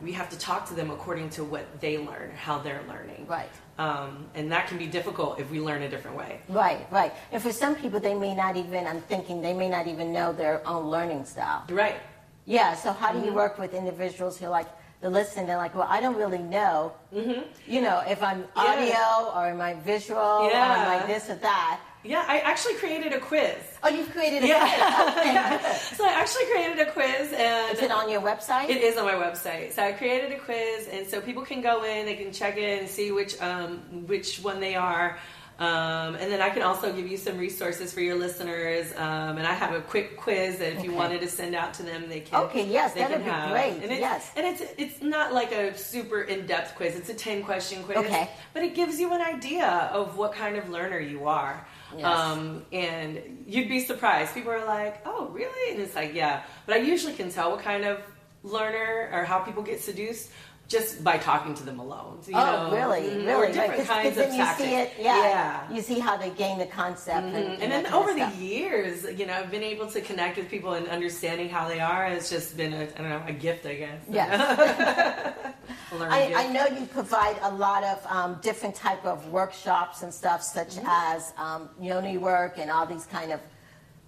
we 0.02 0.12
have 0.14 0.30
to 0.32 0.40
talk 0.40 0.68
to 0.70 0.74
them 0.74 0.90
according 0.90 1.30
to 1.32 1.44
what 1.44 1.80
they 1.82 2.00
learn, 2.00 2.32
how 2.36 2.58
they're 2.58 2.84
learning. 2.90 3.28
Right. 3.28 3.52
Um, 3.80 4.28
and 4.36 4.52
that 4.52 4.68
can 4.68 4.78
be 4.78 4.86
difficult 4.86 5.40
if 5.40 5.50
we 5.50 5.60
learn 5.60 5.82
a 5.82 5.90
different 5.90 6.16
way. 6.16 6.40
Right, 6.48 6.86
right. 6.92 7.12
And 7.32 7.42
for 7.42 7.52
some 7.52 7.76
people, 7.76 8.00
they 8.00 8.14
may 8.14 8.36
not 8.36 8.56
even, 8.56 8.86
I'm 8.86 9.02
thinking, 9.02 9.42
they 9.42 9.54
may 9.54 9.68
not 9.68 9.88
even 9.88 10.14
know 10.14 10.32
their 10.32 10.66
own 10.68 10.92
learning 10.92 11.26
style. 11.26 11.64
Right. 11.70 11.96
Yeah, 12.46 12.76
so 12.76 12.92
how 12.92 13.12
do 13.12 13.20
you 13.20 13.26
mm-hmm. 13.26 13.36
work 13.36 13.58
with 13.58 13.74
individuals 13.74 14.38
who 14.38 14.46
are 14.46 14.50
like, 14.50 14.68
they 15.02 15.08
listen, 15.08 15.48
they're 15.48 15.58
like, 15.58 15.76
well, 15.76 15.88
I 15.90 16.00
don't 16.02 16.16
really 16.16 16.38
know, 16.38 16.94
mm-hmm. 17.14 17.42
you 17.68 17.82
know, 17.82 18.04
if 18.08 18.22
I'm 18.24 18.46
audio 18.56 18.86
yeah. 18.86 19.32
or 19.36 19.48
am 19.48 19.60
I 19.60 19.74
visual 19.74 20.50
yeah. 20.50 20.72
or 20.72 20.78
am 20.78 21.02
I 21.04 21.06
this 21.08 21.30
or 21.30 21.36
that. 21.36 21.82
Yeah, 22.04 22.26
I 22.28 22.40
actually 22.40 22.76
created 22.76 23.14
a 23.14 23.20
quiz. 23.20 23.56
Oh, 23.82 23.90
you've 23.90 24.12
created 24.12 24.44
a 24.44 24.48
yeah. 24.48 25.12
quiz. 25.14 25.26
yeah. 25.26 25.74
So 25.74 26.06
I 26.06 26.12
actually 26.12 26.46
created 26.46 26.80
a 26.80 26.92
quiz, 26.92 27.34
and 27.34 27.74
is 27.74 27.82
it 27.82 27.92
on 27.92 28.10
your 28.10 28.22
website? 28.22 28.70
It 28.70 28.82
is 28.82 28.98
on 28.98 29.06
my 29.06 29.14
website. 29.14 29.72
So 29.72 29.84
I 29.84 29.94
created 29.94 30.32
a 30.32 30.40
quiz, 30.40 30.88
and 30.92 31.08
so 31.08 31.22
people 31.22 31.44
can 31.44 31.62
go 31.62 31.84
in, 31.84 32.06
they 32.06 32.16
can 32.16 32.34
check 32.34 32.58
in 32.58 32.80
and 32.80 32.90
see 32.90 33.12
which 33.12 33.40
um, 33.42 33.80
which 34.06 34.40
one 34.40 34.60
they 34.60 34.76
are. 34.76 35.18
Um, 35.60 36.16
and 36.16 36.32
then 36.32 36.42
I 36.42 36.50
can 36.50 36.64
also 36.64 36.92
give 36.92 37.08
you 37.08 37.16
some 37.16 37.38
resources 37.38 37.94
for 37.94 38.02
your 38.02 38.16
listeners. 38.16 38.92
Um, 38.98 39.38
and 39.38 39.46
I 39.46 39.54
have 39.54 39.74
a 39.74 39.82
quick 39.82 40.18
quiz 40.18 40.58
that 40.58 40.74
if 40.74 40.80
okay. 40.80 40.88
you 40.88 40.94
wanted 40.94 41.22
to 41.22 41.28
send 41.28 41.54
out 41.54 41.76
to 41.76 41.84
them, 41.84 42.10
they 42.10 42.22
can. 42.22 42.44
Okay, 42.46 42.68
yes, 42.68 42.96
that 42.96 43.12
would 43.12 43.24
be 43.24 43.30
have. 43.30 43.52
great. 43.52 43.74
And 43.82 43.92
it's, 43.92 44.00
yes, 44.00 44.32
and 44.36 44.48
it's 44.48 44.64
it's 44.78 45.02
not 45.02 45.32
like 45.32 45.52
a 45.52 45.78
super 45.78 46.22
in 46.22 46.48
depth 46.48 46.76
quiz. 46.76 46.96
It's 46.96 47.10
a 47.10 47.14
ten 47.14 47.44
question 47.44 47.84
quiz. 47.84 47.98
Okay, 47.98 48.30
but 48.54 48.64
it 48.64 48.74
gives 48.74 49.00
you 49.00 49.14
an 49.14 49.22
idea 49.22 49.90
of 49.94 50.18
what 50.18 50.34
kind 50.34 50.58
of 50.58 50.70
learner 50.70 51.00
you 51.00 51.28
are. 51.28 51.66
Yes. 51.98 52.06
Um, 52.06 52.66
and 52.72 53.46
you'd 53.48 53.70
be 53.70 53.80
surprised. 53.80 54.34
People 54.34 54.52
are 54.52 54.66
like, 54.66 55.02
"Oh, 55.06 55.28
really?" 55.28 55.74
And 55.74 55.82
it's 55.82 55.96
like, 55.96 56.14
"Yeah." 56.14 56.44
But 56.66 56.76
I 56.76 56.80
usually 56.80 57.14
can 57.14 57.30
tell 57.32 57.52
what 57.52 57.62
kind 57.62 57.86
of 57.86 58.02
learner 58.44 59.10
or 59.14 59.24
how 59.24 59.40
people 59.40 59.64
get 59.64 59.82
seduced 59.82 60.30
just 60.74 61.04
by 61.04 61.18
talking 61.18 61.54
to 61.54 61.64
them 61.64 61.80
alone. 61.80 62.20
You 62.28 62.34
oh, 62.36 62.70
know? 62.70 62.76
really? 62.76 63.02
Mm-hmm. 63.02 63.28
Really? 63.28 63.34
Or 63.34 63.48
different 63.48 63.78
right. 63.78 63.88
kinds 63.88 64.18
of 64.18 64.32
you 64.32 64.38
tactics. 64.38 64.70
See 64.70 64.76
it, 64.76 64.94
yeah, 65.00 65.18
yeah. 65.18 65.74
You 65.74 65.82
see 65.82 66.00
how 66.00 66.18
they 66.18 66.32
gain 66.32 66.58
the 66.58 66.66
concept. 66.66 67.28
Mm-hmm. 67.28 67.36
And, 67.36 67.46
and, 67.54 67.64
and 67.64 67.72
then 67.72 67.94
over 67.94 68.14
the 68.14 68.30
years, 68.44 69.06
you 69.18 69.26
know, 69.26 69.34
I've 69.34 69.52
been 69.52 69.64
able 69.64 69.88
to 69.88 70.02
connect 70.02 70.38
with 70.38 70.50
people 70.50 70.74
and 70.74 70.88
understanding 70.88 71.48
how 71.48 71.68
they 71.68 71.80
are 71.80 72.06
has 72.08 72.30
just 72.30 72.58
been, 72.58 72.74
a, 72.74 72.82
I 72.82 72.86
don't 72.86 73.10
know, 73.10 73.24
a 73.28 73.34
gift, 73.34 73.66
I 73.66 73.76
guess. 73.76 74.02
Yes. 74.10 75.38
I, 76.02 76.34
I, 76.36 76.48
know 76.52 76.66
you 76.66 76.86
provide 76.88 77.38
a 77.44 77.54
lot 77.54 77.84
of 77.84 78.06
um, 78.08 78.40
different 78.42 78.76
type 78.76 79.06
of 79.06 79.28
workshops 79.28 80.02
and 80.02 80.12
stuff, 80.12 80.42
such 80.42 80.76
mm-hmm. 80.76 80.88
as 80.90 81.34
um, 81.38 81.70
yoni 81.80 82.18
work 82.18 82.58
and 82.58 82.72
all 82.72 82.86
these 82.86 83.06
kind 83.06 83.32
of 83.32 83.40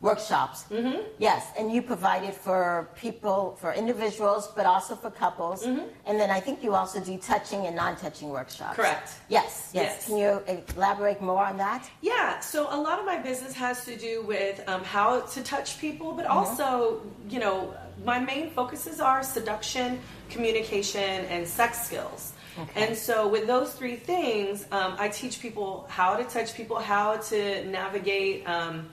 workshops. 0.01 0.65
Mm-hmm. 0.69 1.01
Yes, 1.17 1.51
and 1.57 1.71
you 1.71 1.81
provide 1.81 2.23
it 2.23 2.35
for 2.35 2.89
people, 2.95 3.57
for 3.59 3.73
individuals, 3.73 4.51
but 4.55 4.65
also 4.65 4.95
for 4.95 5.09
couples. 5.09 5.65
Mm-hmm. 5.65 5.87
And 6.05 6.19
then 6.19 6.29
I 6.29 6.39
think 6.39 6.63
you 6.63 6.75
also 6.75 6.99
do 6.99 7.17
touching 7.17 7.65
and 7.65 7.75
non-touching 7.75 8.29
workshops. 8.29 8.75
Correct. 8.75 9.13
Yes, 9.29 9.71
yes, 9.73 9.73
yes. 9.73 10.07
Can 10.07 10.17
you 10.17 10.41
elaborate 10.75 11.21
more 11.21 11.43
on 11.43 11.57
that? 11.57 11.89
Yeah. 12.01 12.39
So 12.39 12.67
a 12.69 12.79
lot 12.79 12.99
of 12.99 13.05
my 13.05 13.17
business 13.17 13.53
has 13.53 13.85
to 13.85 13.95
do 13.97 14.21
with 14.23 14.61
um, 14.67 14.83
how 14.83 15.21
to 15.21 15.41
touch 15.41 15.79
people, 15.79 16.11
but 16.13 16.25
mm-hmm. 16.25 16.37
also, 16.37 17.01
you 17.29 17.39
know, 17.39 17.73
my 18.03 18.19
main 18.19 18.49
focuses 18.49 18.99
are 18.99 19.23
seduction, 19.23 19.99
communication, 20.29 21.25
and 21.25 21.47
sex 21.47 21.85
skills. 21.85 22.33
Okay. 22.57 22.87
And 22.87 22.97
so, 22.97 23.27
with 23.27 23.47
those 23.47 23.73
three 23.73 23.97
things, 23.97 24.65
um, 24.71 24.95
I 24.97 25.09
teach 25.09 25.41
people 25.41 25.85
how 25.89 26.15
to 26.15 26.23
touch 26.23 26.55
people, 26.55 26.79
how 26.79 27.17
to 27.17 27.65
navigate 27.65 28.47
um, 28.47 28.87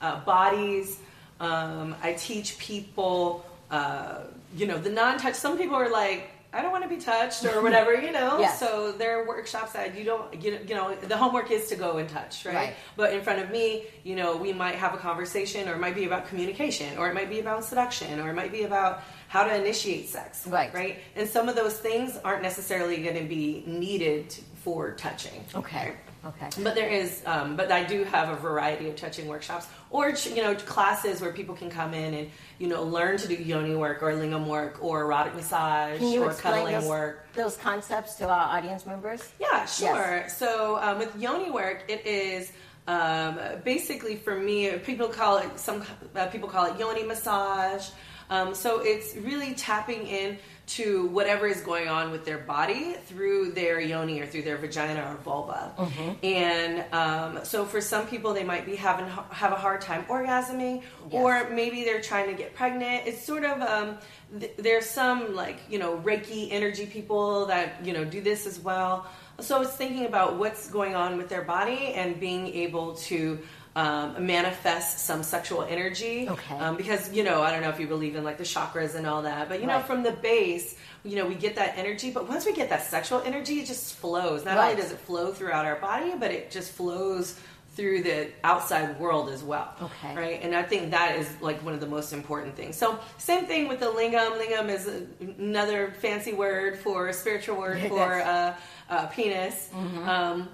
uh, 0.00 0.20
bodies. 0.24 0.98
Um, 1.40 1.94
I 2.02 2.14
teach 2.14 2.58
people, 2.58 3.44
uh, 3.70 4.20
you 4.56 4.66
know, 4.66 4.78
the 4.78 4.90
non-touch. 4.90 5.34
Some 5.34 5.58
people 5.58 5.76
are 5.76 5.90
like, 5.90 6.30
I 6.56 6.62
don't 6.62 6.72
want 6.72 6.84
to 6.84 6.88
be 6.88 6.96
touched 6.96 7.44
or 7.44 7.62
whatever, 7.66 7.94
you 7.94 8.12
know. 8.12 8.38
yes. 8.38 8.58
So 8.58 8.92
there 8.92 9.20
are 9.20 9.26
workshops 9.26 9.72
that 9.72 9.96
you 9.96 10.04
don't, 10.04 10.42
you 10.42 10.74
know, 10.74 10.94
the 10.94 11.16
homework 11.16 11.50
is 11.50 11.68
to 11.68 11.76
go 11.76 11.98
and 11.98 12.08
touch, 12.08 12.46
right? 12.46 12.54
right? 12.54 12.74
But 12.96 13.12
in 13.12 13.20
front 13.20 13.42
of 13.42 13.50
me, 13.50 13.84
you 14.04 14.16
know, 14.16 14.36
we 14.36 14.54
might 14.54 14.76
have 14.76 14.94
a 14.94 14.96
conversation, 14.96 15.68
or 15.68 15.74
it 15.74 15.80
might 15.80 15.94
be 15.94 16.06
about 16.06 16.28
communication, 16.28 16.96
or 16.96 17.10
it 17.10 17.14
might 17.14 17.28
be 17.28 17.40
about 17.40 17.64
seduction, 17.64 18.20
or 18.20 18.30
it 18.30 18.34
might 18.34 18.52
be 18.52 18.62
about 18.62 19.02
how 19.28 19.44
to 19.44 19.54
initiate 19.54 20.08
sex, 20.08 20.46
right? 20.46 20.72
Right. 20.72 20.98
And 21.14 21.28
some 21.28 21.48
of 21.48 21.56
those 21.56 21.78
things 21.78 22.16
aren't 22.24 22.42
necessarily 22.42 23.02
going 23.02 23.16
to 23.16 23.28
be 23.28 23.62
needed 23.66 24.32
for 24.62 24.92
touching. 24.92 25.44
Okay. 25.54 25.88
Right? 25.88 25.96
Okay. 26.26 26.48
But 26.62 26.74
there 26.74 26.88
is, 26.88 27.22
um, 27.26 27.56
but 27.56 27.70
I 27.70 27.84
do 27.84 28.04
have 28.04 28.28
a 28.28 28.36
variety 28.36 28.88
of 28.88 28.96
touching 28.96 29.28
workshops, 29.28 29.66
or 29.90 30.10
you 30.10 30.42
know, 30.42 30.54
classes 30.54 31.20
where 31.20 31.32
people 31.32 31.54
can 31.54 31.70
come 31.70 31.94
in 31.94 32.14
and 32.14 32.30
you 32.58 32.66
know 32.68 32.82
learn 32.82 33.16
to 33.18 33.28
do 33.28 33.34
yoni 33.34 33.74
work 33.74 34.02
or 34.02 34.12
lingam 34.12 34.46
work 34.46 34.82
or 34.82 35.02
erotic 35.02 35.34
massage 35.34 36.02
or 36.02 36.32
cuddling 36.32 36.74
those, 36.74 36.88
work. 36.88 37.28
Those 37.34 37.56
concepts 37.56 38.16
to 38.16 38.28
our 38.28 38.58
audience 38.58 38.86
members. 38.86 39.28
Yeah, 39.40 39.66
sure. 39.66 39.88
Yes. 39.88 40.38
So 40.38 40.78
um, 40.80 40.98
with 40.98 41.14
yoni 41.16 41.50
work, 41.50 41.84
it 41.88 42.06
is. 42.06 42.52
Um, 42.88 43.40
basically, 43.64 44.14
for 44.14 44.38
me, 44.38 44.70
people 44.78 45.08
call 45.08 45.38
it 45.38 45.58
some 45.58 45.82
uh, 46.14 46.26
people 46.26 46.48
call 46.48 46.66
it 46.66 46.78
yoni 46.78 47.02
massage. 47.02 47.88
Um, 48.30 48.54
so 48.54 48.80
it's 48.80 49.14
really 49.16 49.54
tapping 49.54 50.06
in 50.06 50.38
to 50.66 51.06
whatever 51.06 51.46
is 51.46 51.60
going 51.60 51.86
on 51.86 52.10
with 52.10 52.24
their 52.24 52.38
body 52.38 52.94
through 53.06 53.52
their 53.52 53.80
yoni 53.80 54.20
or 54.20 54.26
through 54.26 54.42
their 54.42 54.56
vagina 54.56 55.00
or 55.12 55.16
vulva. 55.22 55.72
Mm-hmm. 55.78 56.24
And 56.24 56.84
um, 56.92 57.44
so 57.44 57.64
for 57.64 57.80
some 57.80 58.06
people, 58.08 58.34
they 58.34 58.42
might 58.42 58.66
be 58.66 58.74
having 58.74 59.06
have 59.06 59.52
a 59.52 59.56
hard 59.56 59.80
time 59.80 60.04
orgasming, 60.06 60.82
yes. 60.82 61.12
or 61.12 61.48
maybe 61.50 61.84
they're 61.84 62.02
trying 62.02 62.28
to 62.28 62.34
get 62.34 62.54
pregnant. 62.54 63.06
It's 63.06 63.22
sort 63.22 63.44
of 63.44 63.62
um, 63.62 63.98
th- 64.40 64.56
there's 64.56 64.86
some 64.86 65.36
like 65.36 65.60
you 65.70 65.78
know 65.78 65.98
Reiki 65.98 66.48
energy 66.50 66.86
people 66.86 67.46
that 67.46 67.84
you 67.84 67.92
know 67.92 68.04
do 68.04 68.20
this 68.20 68.46
as 68.46 68.58
well. 68.58 69.06
So 69.38 69.62
it's 69.62 69.74
thinking 69.74 70.06
about 70.06 70.36
what's 70.36 70.68
going 70.70 70.94
on 70.96 71.16
with 71.16 71.28
their 71.28 71.42
body 71.42 71.92
and 71.94 72.18
being 72.18 72.48
able 72.48 72.94
to 72.94 73.38
um, 73.76 74.24
manifest 74.24 75.00
some 75.00 75.22
sexual 75.22 75.62
energy. 75.62 76.28
Okay. 76.28 76.54
Um, 76.56 76.76
because 76.76 77.12
you 77.12 77.22
know, 77.22 77.42
I 77.42 77.52
don't 77.52 77.60
know 77.60 77.68
if 77.68 77.78
you 77.78 77.86
believe 77.86 78.16
in 78.16 78.24
like 78.24 78.38
the 78.38 78.44
chakras 78.44 78.94
and 78.94 79.06
all 79.06 79.22
that, 79.22 79.50
but 79.50 79.60
you 79.60 79.68
right. 79.68 79.78
know, 79.78 79.82
from 79.82 80.02
the 80.02 80.12
base, 80.12 80.76
you 81.04 81.16
know, 81.16 81.26
we 81.26 81.34
get 81.34 81.56
that 81.56 81.74
energy. 81.76 82.10
But 82.10 82.26
once 82.26 82.46
we 82.46 82.54
get 82.54 82.70
that 82.70 82.84
sexual 82.84 83.20
energy, 83.20 83.60
it 83.60 83.66
just 83.66 83.94
flows. 83.94 84.46
Not 84.46 84.56
right. 84.56 84.70
only 84.70 84.82
does 84.82 84.92
it 84.92 84.98
flow 84.98 85.30
throughout 85.30 85.66
our 85.66 85.76
body, 85.76 86.14
but 86.18 86.30
it 86.30 86.50
just 86.50 86.72
flows 86.72 87.38
through 87.74 88.02
the 88.02 88.30
outside 88.42 88.98
world 88.98 89.28
as 89.28 89.44
well. 89.44 89.74
Okay. 89.82 90.16
Right. 90.16 90.42
And 90.42 90.56
I 90.56 90.62
think 90.62 90.92
that 90.92 91.16
is 91.16 91.30
like 91.42 91.62
one 91.62 91.74
of 91.74 91.80
the 91.80 91.86
most 91.86 92.14
important 92.14 92.56
things. 92.56 92.76
So 92.76 92.98
same 93.18 93.44
thing 93.44 93.68
with 93.68 93.80
the 93.80 93.86
lingam. 93.86 94.40
Lingam 94.40 94.70
is 94.70 94.90
another 95.38 95.94
fancy 96.00 96.32
word 96.32 96.78
for 96.78 97.12
spiritual 97.12 97.58
word 97.58 97.78
for 97.88 98.22
uh, 98.22 98.54
uh, 98.88 99.06
penis. 99.08 99.68
Mm-hmm. 99.74 100.08
Um, 100.08 100.48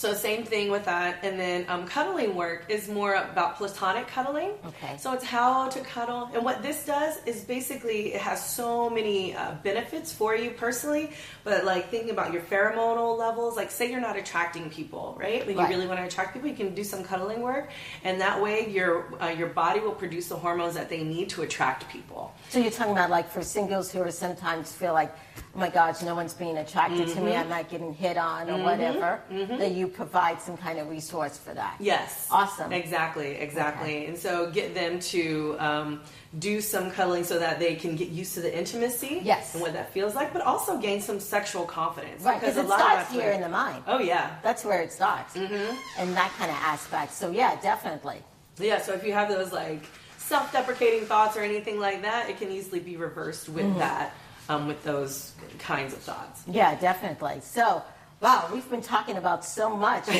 so 0.00 0.14
same 0.14 0.44
thing 0.44 0.70
with 0.70 0.86
that, 0.86 1.18
and 1.22 1.38
then 1.38 1.66
um, 1.68 1.86
cuddling 1.86 2.34
work 2.34 2.64
is 2.70 2.88
more 2.88 3.16
about 3.16 3.58
platonic 3.58 4.06
cuddling. 4.08 4.52
Okay. 4.64 4.96
So 4.96 5.12
it's 5.12 5.24
how 5.24 5.68
to 5.68 5.80
cuddle, 5.80 6.30
and 6.32 6.42
what 6.42 6.62
this 6.62 6.86
does 6.86 7.18
is 7.26 7.44
basically 7.44 8.14
it 8.14 8.22
has 8.22 8.42
so 8.42 8.88
many 8.88 9.36
uh, 9.36 9.56
benefits 9.62 10.10
for 10.10 10.34
you 10.34 10.52
personally. 10.52 11.10
But 11.44 11.66
like 11.66 11.90
thinking 11.90 12.08
about 12.08 12.32
your 12.32 12.40
pheromonal 12.40 13.18
levels, 13.18 13.58
like 13.58 13.70
say 13.70 13.90
you're 13.90 14.00
not 14.00 14.16
attracting 14.16 14.70
people, 14.70 15.18
right? 15.20 15.46
When 15.46 15.54
right. 15.54 15.68
you 15.68 15.76
really 15.76 15.86
want 15.86 16.00
to 16.00 16.06
attract 16.06 16.32
people, 16.32 16.48
you 16.48 16.56
can 16.56 16.74
do 16.74 16.82
some 16.82 17.04
cuddling 17.04 17.42
work, 17.42 17.70
and 18.02 18.18
that 18.22 18.40
way 18.40 18.70
your 18.70 19.22
uh, 19.22 19.28
your 19.28 19.48
body 19.48 19.80
will 19.80 19.92
produce 19.92 20.28
the 20.28 20.36
hormones 20.36 20.76
that 20.76 20.88
they 20.88 21.04
need 21.04 21.28
to 21.30 21.42
attract 21.42 21.90
people. 21.90 22.32
So 22.48 22.58
you're 22.58 22.70
talking 22.70 22.92
about 22.92 23.10
like 23.10 23.28
for 23.28 23.42
singles 23.42 23.92
who 23.92 24.00
are 24.00 24.10
sometimes 24.10 24.72
feel 24.72 24.94
like 24.94 25.14
oh 25.54 25.58
my 25.58 25.68
gosh, 25.68 26.02
no 26.02 26.14
one's 26.14 26.34
being 26.34 26.58
attracted 26.58 27.08
mm-hmm. 27.08 27.18
to 27.18 27.24
me, 27.24 27.32
mm-hmm. 27.32 27.40
I'm 27.40 27.48
not 27.48 27.68
getting 27.68 27.92
hit 27.92 28.16
on 28.16 28.48
or 28.48 28.54
mm-hmm. 28.54 28.62
whatever, 28.62 29.20
mm-hmm. 29.30 29.56
that 29.58 29.72
you 29.72 29.88
provide 29.88 30.40
some 30.40 30.56
kind 30.56 30.78
of 30.78 30.88
resource 30.88 31.36
for 31.36 31.52
that. 31.54 31.76
Yes. 31.80 32.28
Awesome. 32.30 32.72
Exactly, 32.72 33.32
exactly. 33.32 33.96
Okay. 33.96 34.06
And 34.06 34.16
so 34.16 34.50
get 34.50 34.74
them 34.74 35.00
to 35.00 35.56
um, 35.58 36.00
do 36.38 36.60
some 36.60 36.90
cuddling 36.90 37.24
so 37.24 37.38
that 37.38 37.58
they 37.58 37.74
can 37.74 37.96
get 37.96 38.08
used 38.08 38.34
to 38.34 38.40
the 38.40 38.56
intimacy 38.56 39.20
yes. 39.24 39.54
and 39.54 39.62
what 39.62 39.72
that 39.72 39.92
feels 39.92 40.14
like, 40.14 40.32
but 40.32 40.42
also 40.42 40.78
gain 40.78 41.00
some 41.00 41.18
sexual 41.18 41.64
confidence. 41.64 42.22
Right, 42.22 42.40
because 42.40 42.56
it 42.56 42.66
starts 42.66 43.10
here 43.10 43.32
in 43.32 43.40
the 43.40 43.48
mind. 43.48 43.82
Oh, 43.88 43.98
yeah. 43.98 44.36
That's 44.42 44.64
where 44.64 44.80
it 44.80 44.92
starts. 44.92 45.34
Mm-hmm. 45.34 45.76
And 45.98 46.16
that 46.16 46.32
kind 46.38 46.50
of 46.50 46.56
aspect. 46.58 47.12
So, 47.12 47.30
yeah, 47.30 47.60
definitely. 47.60 48.22
Yeah, 48.58 48.80
so 48.80 48.92
if 48.92 49.04
you 49.04 49.12
have 49.14 49.28
those 49.28 49.52
like 49.52 49.84
self 50.18 50.52
deprecating 50.52 51.06
thoughts 51.06 51.36
or 51.36 51.40
anything 51.40 51.80
like 51.80 52.02
that, 52.02 52.30
it 52.30 52.38
can 52.38 52.50
easily 52.52 52.78
be 52.78 52.96
reversed 52.96 53.48
with 53.48 53.64
mm-hmm. 53.64 53.78
that 53.78 54.14
um, 54.50 54.66
with 54.66 54.82
those 54.82 55.32
kinds 55.58 55.92
of 55.92 56.00
thoughts. 56.00 56.42
Yeah, 56.46 56.74
definitely. 56.80 57.40
So, 57.40 57.82
wow, 58.20 58.48
we've 58.52 58.68
been 58.68 58.82
talking 58.82 59.16
about 59.16 59.44
so 59.44 59.76
much. 59.76 60.06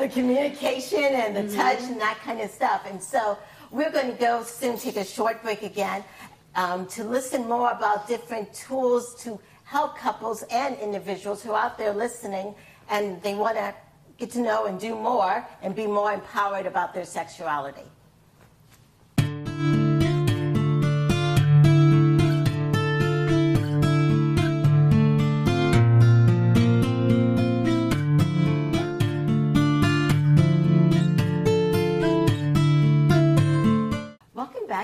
the 0.00 0.08
communication 0.08 1.02
and 1.02 1.34
the 1.36 1.42
mm-hmm. 1.42 1.56
touch 1.56 1.80
and 1.80 2.00
that 2.00 2.18
kind 2.24 2.40
of 2.40 2.50
stuff. 2.50 2.86
And 2.88 3.02
so, 3.02 3.36
We're 3.74 3.90
going 3.90 4.12
to 4.12 4.16
go 4.16 4.44
soon 4.44 4.78
take 4.78 4.96
a 4.96 5.04
short 5.04 5.42
break 5.42 5.62
again 5.62 6.04
um, 6.54 6.86
to 6.94 7.02
listen 7.02 7.48
more 7.48 7.72
about 7.72 8.06
different 8.06 8.54
tools 8.54 9.16
to 9.24 9.40
help 9.64 9.98
couples 9.98 10.44
and 10.44 10.76
individuals 10.78 11.42
who 11.42 11.50
are 11.50 11.64
out 11.64 11.76
there 11.76 11.92
listening 11.92 12.54
and 12.88 13.20
they 13.22 13.34
want 13.34 13.56
to 13.56 13.74
get 14.16 14.30
to 14.30 14.40
know 14.40 14.66
and 14.66 14.78
do 14.78 14.94
more 14.94 15.44
and 15.62 15.74
be 15.74 15.88
more 15.88 16.12
empowered 16.12 16.66
about 16.66 16.94
their 16.94 17.04
sexuality. 17.04 17.88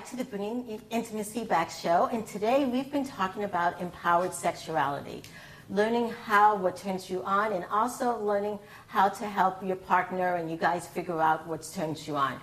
Back 0.01 0.09
to 0.09 0.17
the 0.17 0.25
Bringing 0.25 0.81
Intimacy 0.89 1.45
Back 1.45 1.71
show. 1.71 2.09
And 2.11 2.27
today 2.27 2.65
we've 2.65 2.91
been 2.91 3.05
talking 3.05 3.45
about 3.45 3.83
empowered 3.83 4.33
sexuality, 4.33 5.23
learning 5.69 6.15
how, 6.25 6.57
what 6.57 6.79
turns 6.79 7.11
you 7.11 7.23
on, 7.23 7.53
and 7.53 7.67
also 7.71 8.17
learning 8.17 8.59
how 8.87 9.11
to 9.11 9.27
help 9.27 9.63
your 9.63 9.77
partner 9.77 10.37
and 10.37 10.51
you 10.51 10.57
guys 10.57 10.87
figure 10.87 11.21
out 11.21 11.47
what 11.47 11.69
turns 11.75 12.09
you 12.09 12.17
on. 12.17 12.41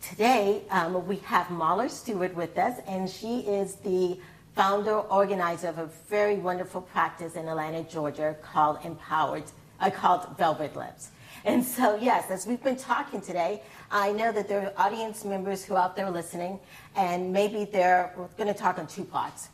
Today 0.00 0.62
um, 0.70 1.04
we 1.08 1.16
have 1.16 1.48
Marla 1.48 1.90
Stewart 1.90 2.32
with 2.36 2.56
us, 2.56 2.78
and 2.86 3.10
she 3.10 3.40
is 3.40 3.74
the 3.74 4.16
founder, 4.54 4.94
organizer 4.94 5.66
of 5.66 5.78
a 5.78 5.86
very 6.08 6.36
wonderful 6.36 6.80
practice 6.80 7.34
in 7.34 7.48
Atlanta, 7.48 7.82
Georgia 7.82 8.36
called 8.40 8.78
Empowered, 8.84 9.42
uh, 9.80 9.90
called 9.90 10.28
Velvet 10.38 10.76
Lips. 10.76 11.08
And 11.44 11.64
so, 11.64 11.96
yes, 11.96 12.30
as 12.30 12.46
we've 12.46 12.62
been 12.62 12.76
talking 12.76 13.20
today, 13.20 13.62
I 13.90 14.12
know 14.12 14.30
that 14.32 14.48
there 14.48 14.60
are 14.76 14.86
audience 14.86 15.24
members 15.24 15.64
who 15.64 15.74
are 15.74 15.84
out 15.84 15.96
there 15.96 16.10
listening, 16.10 16.60
and 16.96 17.32
maybe 17.32 17.64
they're 17.64 18.12
going 18.36 18.52
to 18.52 18.58
talk 18.58 18.78
on 18.78 18.86
two 18.86 19.04
parts. 19.04 19.48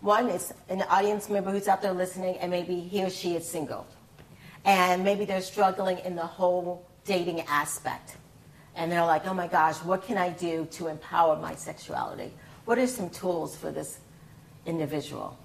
One 0.00 0.28
is 0.28 0.52
an 0.68 0.82
audience 0.82 1.28
member 1.28 1.50
who's 1.50 1.68
out 1.68 1.82
there 1.82 1.92
listening, 1.92 2.36
and 2.38 2.50
maybe 2.50 2.80
he 2.80 3.02
or 3.04 3.10
she 3.10 3.36
is 3.36 3.48
single. 3.48 3.86
And 4.64 5.02
maybe 5.04 5.24
they're 5.24 5.40
struggling 5.40 5.98
in 5.98 6.16
the 6.16 6.26
whole 6.26 6.86
dating 7.04 7.40
aspect. 7.42 8.16
And 8.76 8.90
they're 8.90 9.04
like, 9.04 9.26
oh 9.26 9.34
my 9.34 9.46
gosh, 9.46 9.76
what 9.78 10.02
can 10.02 10.16
I 10.16 10.30
do 10.30 10.66
to 10.72 10.88
empower 10.88 11.36
my 11.36 11.54
sexuality? 11.54 12.32
What 12.64 12.78
are 12.78 12.86
some 12.86 13.10
tools 13.10 13.56
for 13.56 13.70
this 13.70 13.98
individual? 14.66 15.36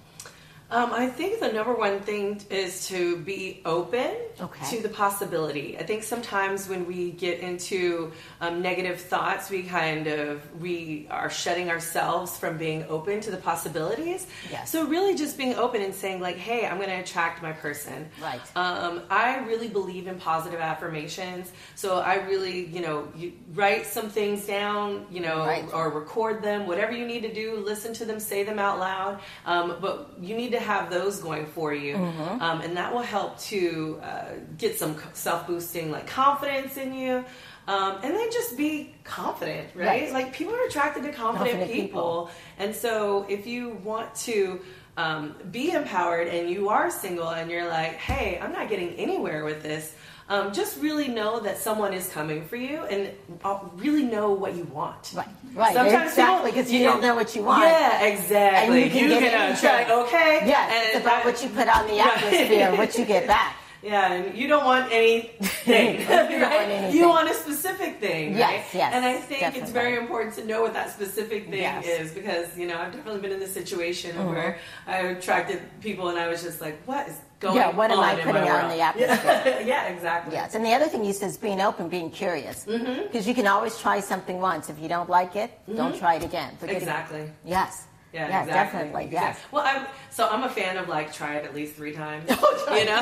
Um, 0.68 0.92
I 0.92 1.06
think 1.06 1.38
the 1.38 1.52
number 1.52 1.72
one 1.74 2.00
thing 2.00 2.40
is 2.50 2.88
to 2.88 3.18
be 3.18 3.60
open 3.64 4.10
Okay. 4.40 4.76
to 4.76 4.82
the 4.82 4.88
possibility. 4.88 5.78
I 5.78 5.84
think 5.84 6.02
sometimes 6.02 6.68
when 6.68 6.86
we 6.86 7.12
get 7.12 7.38
into 7.38 8.10
um, 8.40 8.62
negative 8.62 9.00
thoughts, 9.00 9.48
we 9.48 9.62
kind 9.62 10.08
of 10.08 10.42
we 10.60 11.06
are 11.08 11.30
shutting 11.30 11.70
ourselves 11.70 12.36
from 12.36 12.58
being 12.58 12.84
open 12.88 13.20
to 13.22 13.30
the 13.30 13.36
possibilities. 13.36 14.26
Yes. 14.50 14.70
So 14.70 14.86
really, 14.86 15.14
just 15.14 15.38
being 15.38 15.54
open 15.54 15.82
and 15.82 15.94
saying 15.94 16.20
like, 16.20 16.36
"Hey, 16.36 16.66
I'm 16.66 16.78
going 16.78 16.90
to 16.90 16.96
attract 17.00 17.42
my 17.42 17.52
person." 17.52 18.08
Right. 18.20 18.40
Um, 18.56 19.02
I 19.08 19.38
really 19.46 19.68
believe 19.68 20.08
in 20.08 20.18
positive 20.18 20.58
affirmations. 20.60 21.52
So 21.76 22.00
I 22.00 22.16
really, 22.26 22.66
you 22.66 22.80
know, 22.80 23.08
you 23.16 23.32
write 23.54 23.86
some 23.86 24.10
things 24.10 24.44
down, 24.46 25.06
you 25.12 25.20
know, 25.20 25.46
Right. 25.46 25.64
or 25.72 25.90
record 25.90 26.42
them, 26.42 26.66
whatever 26.66 26.92
you 26.92 27.06
need 27.06 27.20
to 27.22 27.32
do, 27.32 27.56
listen 27.56 27.94
to 27.94 28.04
them, 28.04 28.18
say 28.18 28.42
them 28.42 28.58
out 28.58 28.80
loud. 28.80 29.20
Um, 29.46 29.76
but 29.80 30.10
you 30.20 30.36
need 30.36 30.50
to 30.52 30.55
have 30.60 30.90
those 30.90 31.20
going 31.20 31.46
for 31.46 31.72
you, 31.74 31.96
Mm-hmm. 31.96 32.42
um, 32.42 32.60
and 32.60 32.76
that 32.76 32.92
will 32.92 33.02
help 33.02 33.38
to 33.40 34.00
uh, 34.02 34.24
get 34.58 34.78
some 34.78 34.96
self 35.12 35.46
boosting, 35.46 35.90
like 35.90 36.06
confidence 36.06 36.76
in 36.76 36.92
you. 36.94 37.24
Um, 37.68 37.96
and 38.04 38.14
then 38.14 38.30
just 38.30 38.56
be 38.56 38.94
confident, 39.02 39.70
right? 39.74 39.86
Right. 40.02 40.12
Like 40.12 40.32
people 40.32 40.54
are 40.54 40.64
attracted 40.66 41.02
to 41.02 41.10
confident, 41.12 41.58
Confident 41.58 41.72
people. 41.72 42.26
people. 42.26 42.30
And 42.58 42.72
so 42.76 43.26
if 43.28 43.44
you 43.48 43.70
want 43.82 44.14
to 44.26 44.60
um, 44.96 45.34
be 45.50 45.72
empowered 45.72 46.28
and 46.28 46.48
you 46.48 46.68
are 46.68 46.90
single 46.92 47.28
and 47.28 47.50
you're 47.50 47.66
like, 47.68 47.94
hey, 47.94 48.38
I'm 48.40 48.52
not 48.52 48.68
getting 48.68 48.90
anywhere 48.94 49.44
with 49.44 49.64
this, 49.64 49.92
um, 50.28 50.52
just 50.52 50.80
really 50.80 51.08
know 51.08 51.38
that 51.40 51.58
someone 51.58 51.92
is 51.94 52.08
coming 52.08 52.44
for 52.46 52.56
you 52.56 52.78
and 52.90 53.10
uh, 53.44 53.58
really 53.76 54.02
know 54.02 54.32
what 54.32 54.54
you 54.56 54.64
want. 54.64 55.12
Right, 55.14 55.28
right, 55.54 55.72
Sometimes 55.74 56.10
exactly, 56.10 56.52
'cause 56.52 56.70
you 56.70 56.82
don't 56.84 57.00
know 57.00 57.14
what 57.14 57.34
you 57.36 57.42
want. 57.44 57.62
Yeah, 57.62 58.02
exactly. 58.04 58.82
And 58.82 58.84
you 58.84 58.90
can 58.90 59.08
get 59.08 59.32
gonna 59.32 59.44
anything. 59.44 59.70
try, 59.86 60.02
okay. 60.02 60.42
Yeah, 60.48 60.66
and 60.72 60.86
it's 60.88 60.96
about 61.04 61.22
I- 61.22 61.24
what 61.26 61.42
you 61.42 61.48
put 61.50 61.68
on 61.68 61.86
the 61.86 61.94
Right. 61.98 62.16
atmosphere, 62.22 62.74
what 62.76 62.98
you 62.98 63.04
get 63.04 63.26
back. 63.26 63.56
Yeah, 63.82 64.14
and 64.14 64.36
you 64.36 64.48
don't 64.48 64.64
want 64.64 64.90
anything. 64.90 66.00
You 66.00 66.06
don't 66.08 66.40
want 66.40 66.70
anything. 66.70 66.96
You 66.98 67.08
want 67.08 67.30
a 67.30 67.34
specific 67.34 68.00
thing, 68.00 68.36
Yes, 68.36 68.50
right? 68.50 68.64
yes, 68.80 68.90
And 68.94 69.04
I 69.04 69.14
think 69.18 69.56
it's 69.56 69.70
very 69.70 69.96
important 69.96 70.34
to 70.36 70.44
know 70.44 70.62
what 70.62 70.72
that 70.72 70.90
specific 70.90 71.44
thing 71.50 71.60
Yes. 71.62 71.86
is 71.86 72.10
because 72.10 72.46
you 72.58 72.66
know 72.66 72.76
I've 72.78 72.92
definitely 72.92 73.20
been 73.20 73.30
in 73.32 73.38
the 73.38 73.46
situation 73.46 74.16
Mhm. 74.16 74.30
where 74.30 74.58
I 74.88 74.96
attracted 75.14 75.60
people 75.80 76.08
and 76.08 76.18
I 76.18 76.26
was 76.26 76.42
just 76.42 76.60
like, 76.60 76.76
what 76.86 77.06
is 77.06 77.14
going 77.40 77.56
Yeah, 77.56 77.70
what 77.70 77.90
am 77.90 78.00
I 78.00 78.14
putting 78.16 78.48
out 78.48 78.64
in 78.64 78.70
the 78.76 78.82
atmosphere? 78.88 79.42
Yeah, 79.44 79.60
yeah, 79.72 79.86
exactly. 79.88 80.32
Yes, 80.34 80.54
and 80.54 80.64
the 80.64 80.72
other 80.72 80.86
thing 80.86 81.04
you 81.04 81.12
said 81.12 81.28
is 81.30 81.36
being 81.36 81.60
open, 81.60 81.88
being 81.88 82.10
curious. 82.10 82.64
Because 82.64 82.80
Mm-hmm. 82.82 83.28
you 83.28 83.34
can 83.34 83.46
always 83.46 83.78
try 83.78 84.00
something 84.00 84.40
once. 84.40 84.68
If 84.70 84.78
you 84.78 84.88
don't 84.88 85.08
like 85.10 85.36
it, 85.36 85.50
don't 85.74 85.96
try 85.96 86.14
it 86.14 86.24
again. 86.24 86.56
Because- 86.60 86.76
Exactly. 86.76 87.30
Yes. 87.44 87.86
Yeah, 88.12 88.28
yes, 88.28 88.46
exactly. 88.46 88.78
definitely. 88.78 89.04
exactly. 89.06 89.28
Yes. 89.42 89.52
Well, 89.52 89.64
I'm 89.66 89.86
so 90.08 90.26
I'm 90.28 90.44
a 90.44 90.48
fan 90.48 90.78
of 90.78 90.88
like 90.88 91.12
try 91.12 91.34
it 91.36 91.44
at 91.44 91.54
least 91.54 91.74
three 91.76 91.92
times. 91.92 92.24
Oh, 92.68 92.74
you 92.74 92.84
know, 92.86 93.00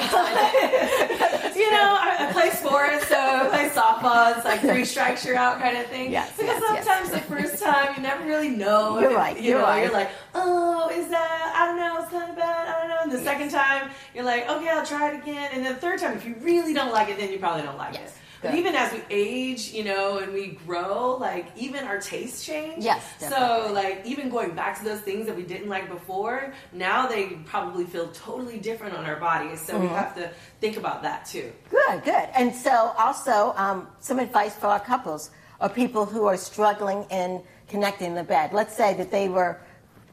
you 1.56 1.70
know, 1.70 1.96
I, 2.00 2.16
I 2.28 2.32
play 2.32 2.50
sports, 2.50 3.06
so 3.08 3.16
I 3.16 3.46
play 3.48 3.68
softball. 3.70 4.36
It's 4.36 4.44
like 4.44 4.60
three 4.60 4.84
strikes, 4.84 5.24
you're 5.24 5.36
out, 5.36 5.58
kind 5.58 5.76
of 5.78 5.86
thing. 5.86 6.10
Yes, 6.12 6.32
because 6.36 6.60
yes, 6.60 6.62
yes. 6.74 6.84
sometimes 6.84 7.10
the 7.10 7.20
first 7.20 7.62
time 7.62 7.94
you 7.96 8.02
never 8.02 8.24
really 8.26 8.50
know. 8.50 8.98
You're 9.00 9.14
right, 9.14 9.36
You 9.40 9.50
you're 9.50 9.58
know, 9.60 9.64
right. 9.64 9.84
You're 9.84 9.92
like, 9.92 10.10
oh, 10.34 10.90
is 10.92 11.08
that? 11.08 11.52
I 11.56 11.66
don't 11.66 11.76
know. 11.78 12.02
It's 12.02 12.10
kind 12.10 12.30
of 12.30 12.36
bad. 12.36 12.63
I 13.04 13.08
don't 13.08 13.14
know. 13.14 13.18
And 13.18 13.26
the 13.26 13.30
second 13.30 13.50
time, 13.50 13.90
you're 14.14 14.24
like, 14.24 14.48
okay, 14.48 14.68
I'll 14.68 14.86
try 14.86 15.10
it 15.12 15.22
again. 15.22 15.50
And 15.52 15.64
the 15.66 15.74
third 15.74 16.00
time, 16.00 16.16
if 16.16 16.24
you 16.24 16.34
really 16.40 16.72
don't 16.74 16.92
like 16.92 17.08
it, 17.08 17.18
then 17.18 17.30
you 17.30 17.38
probably 17.38 17.62
don't 17.62 17.78
like 17.78 17.94
Yes, 17.94 18.10
it. 18.10 18.18
But 18.42 18.54
even 18.56 18.74
as 18.74 18.92
we 18.92 19.00
age, 19.08 19.72
you 19.72 19.84
know, 19.84 20.18
and 20.18 20.32
we 20.32 20.48
grow, 20.66 21.16
like 21.16 21.46
even 21.56 21.84
our 21.84 21.98
tastes 21.98 22.44
change. 22.44 22.84
Yes, 22.84 23.02
Definitely. 23.18 23.68
So 23.68 23.72
like 23.72 24.02
even 24.04 24.28
going 24.28 24.54
back 24.54 24.76
to 24.78 24.84
those 24.84 25.00
things 25.00 25.24
that 25.26 25.34
we 25.34 25.44
didn't 25.44 25.68
like 25.70 25.88
before, 25.88 26.52
now 26.72 27.06
they 27.06 27.28
probably 27.46 27.84
feel 27.86 28.08
totally 28.08 28.58
different 28.58 28.94
on 28.94 29.06
our 29.06 29.16
bodies. 29.16 29.60
So 29.62 29.74
Mm-hmm. 29.74 29.82
we 29.82 29.88
have 29.88 30.14
to 30.16 30.30
think 30.60 30.76
about 30.76 31.02
that 31.04 31.24
too. 31.24 31.50
Good, 31.70 32.04
good. 32.04 32.28
And 32.36 32.54
so, 32.54 32.92
also, 32.98 33.54
um, 33.56 33.88
some 34.00 34.18
advice 34.18 34.54
for 34.54 34.66
our 34.66 34.80
couples 34.80 35.30
or 35.60 35.70
people 35.70 36.04
who 36.04 36.26
are 36.26 36.36
struggling 36.36 37.04
in 37.10 37.42
connecting 37.68 38.08
in 38.08 38.14
the 38.14 38.24
bed. 38.24 38.52
Let's 38.52 38.76
say 38.76 38.92
that 38.94 39.10
they 39.10 39.30
were 39.30 39.58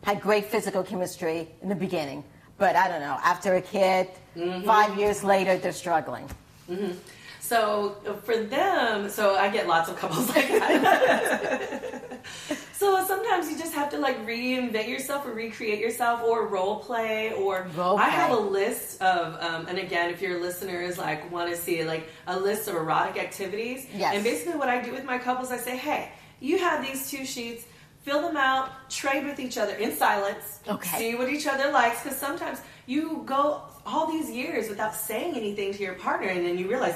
had 0.04 0.22
great 0.22 0.46
physical 0.46 0.84
chemistry 0.84 1.50
in 1.62 1.68
the 1.70 1.76
beginning, 1.76 2.24
but 2.62 2.76
I 2.76 2.88
don't 2.88 3.02
know, 3.02 3.18
after 3.34 3.56
a 3.56 3.62
kid, 3.62 4.08
Mm-hmm. 4.38 4.64
five 4.66 4.98
years 4.98 5.26
later, 5.26 5.58
they're 5.58 5.74
struggling. 5.86 6.26
So 7.42 7.98
uh, 8.08 8.14
for 8.28 8.38
them, 8.38 9.10
so 9.10 9.36
I 9.36 9.50
get 9.50 9.68
lots 9.68 9.90
of 9.90 9.98
couples 9.98 10.30
like 10.36 10.48
that. 10.48 12.22
so 12.72 13.04
sometimes 13.06 13.52
you 13.52 13.58
just 13.58 13.74
have 13.74 13.90
to 13.90 13.98
like 13.98 14.18
reinvent 14.26 14.88
yourself 14.88 15.26
or 15.28 15.34
recreate 15.34 15.80
yourself 15.80 16.24
or 16.24 16.48
role 16.48 16.78
play 16.80 17.34
or 17.34 17.68
Role 17.76 17.98
I 17.98 18.08
have 18.22 18.32
a 18.32 18.40
list 18.60 19.02
of 19.02 19.26
um, 19.44 19.68
and 19.68 19.78
again 19.78 20.10
if 20.12 20.22
your 20.22 20.40
listeners 20.40 20.98
like 20.98 21.30
want 21.30 21.50
to 21.52 21.58
see 21.58 21.84
like 21.84 22.08
a 22.28 22.40
list 22.40 22.70
of 22.70 22.76
erotic 22.76 23.22
activities 23.22 23.86
Yes. 23.94 24.16
and 24.16 24.24
basically 24.24 24.58
what 24.58 24.70
I 24.70 24.82
do 24.82 24.92
with 24.94 25.04
my 25.04 25.18
couples 25.18 25.52
I 25.52 25.58
say 25.58 25.76
hey 25.76 26.10
you 26.40 26.58
have 26.60 26.78
these 26.88 27.10
two 27.12 27.26
sheets 27.26 27.66
fill 28.04 28.22
them 28.22 28.38
out 28.38 28.90
trade 28.90 29.26
with 29.26 29.40
each 29.40 29.58
other 29.58 29.74
in 29.76 29.96
silence 29.96 30.60
Okay. 30.68 30.98
see 30.98 31.16
what 31.16 31.30
each 31.30 31.48
other 31.48 31.72
likes 31.72 32.02
because 32.04 32.18
sometimes 32.18 32.60
you 32.88 33.22
go 33.26 33.62
all 33.86 34.08
these 34.12 34.30
years 34.30 34.70
without 34.70 34.94
saying 34.96 35.36
anything 35.36 35.74
to 35.74 35.82
your 35.84 35.94
partner 35.96 36.28
and 36.28 36.46
then 36.46 36.58
you 36.58 36.68
realize 36.70 36.96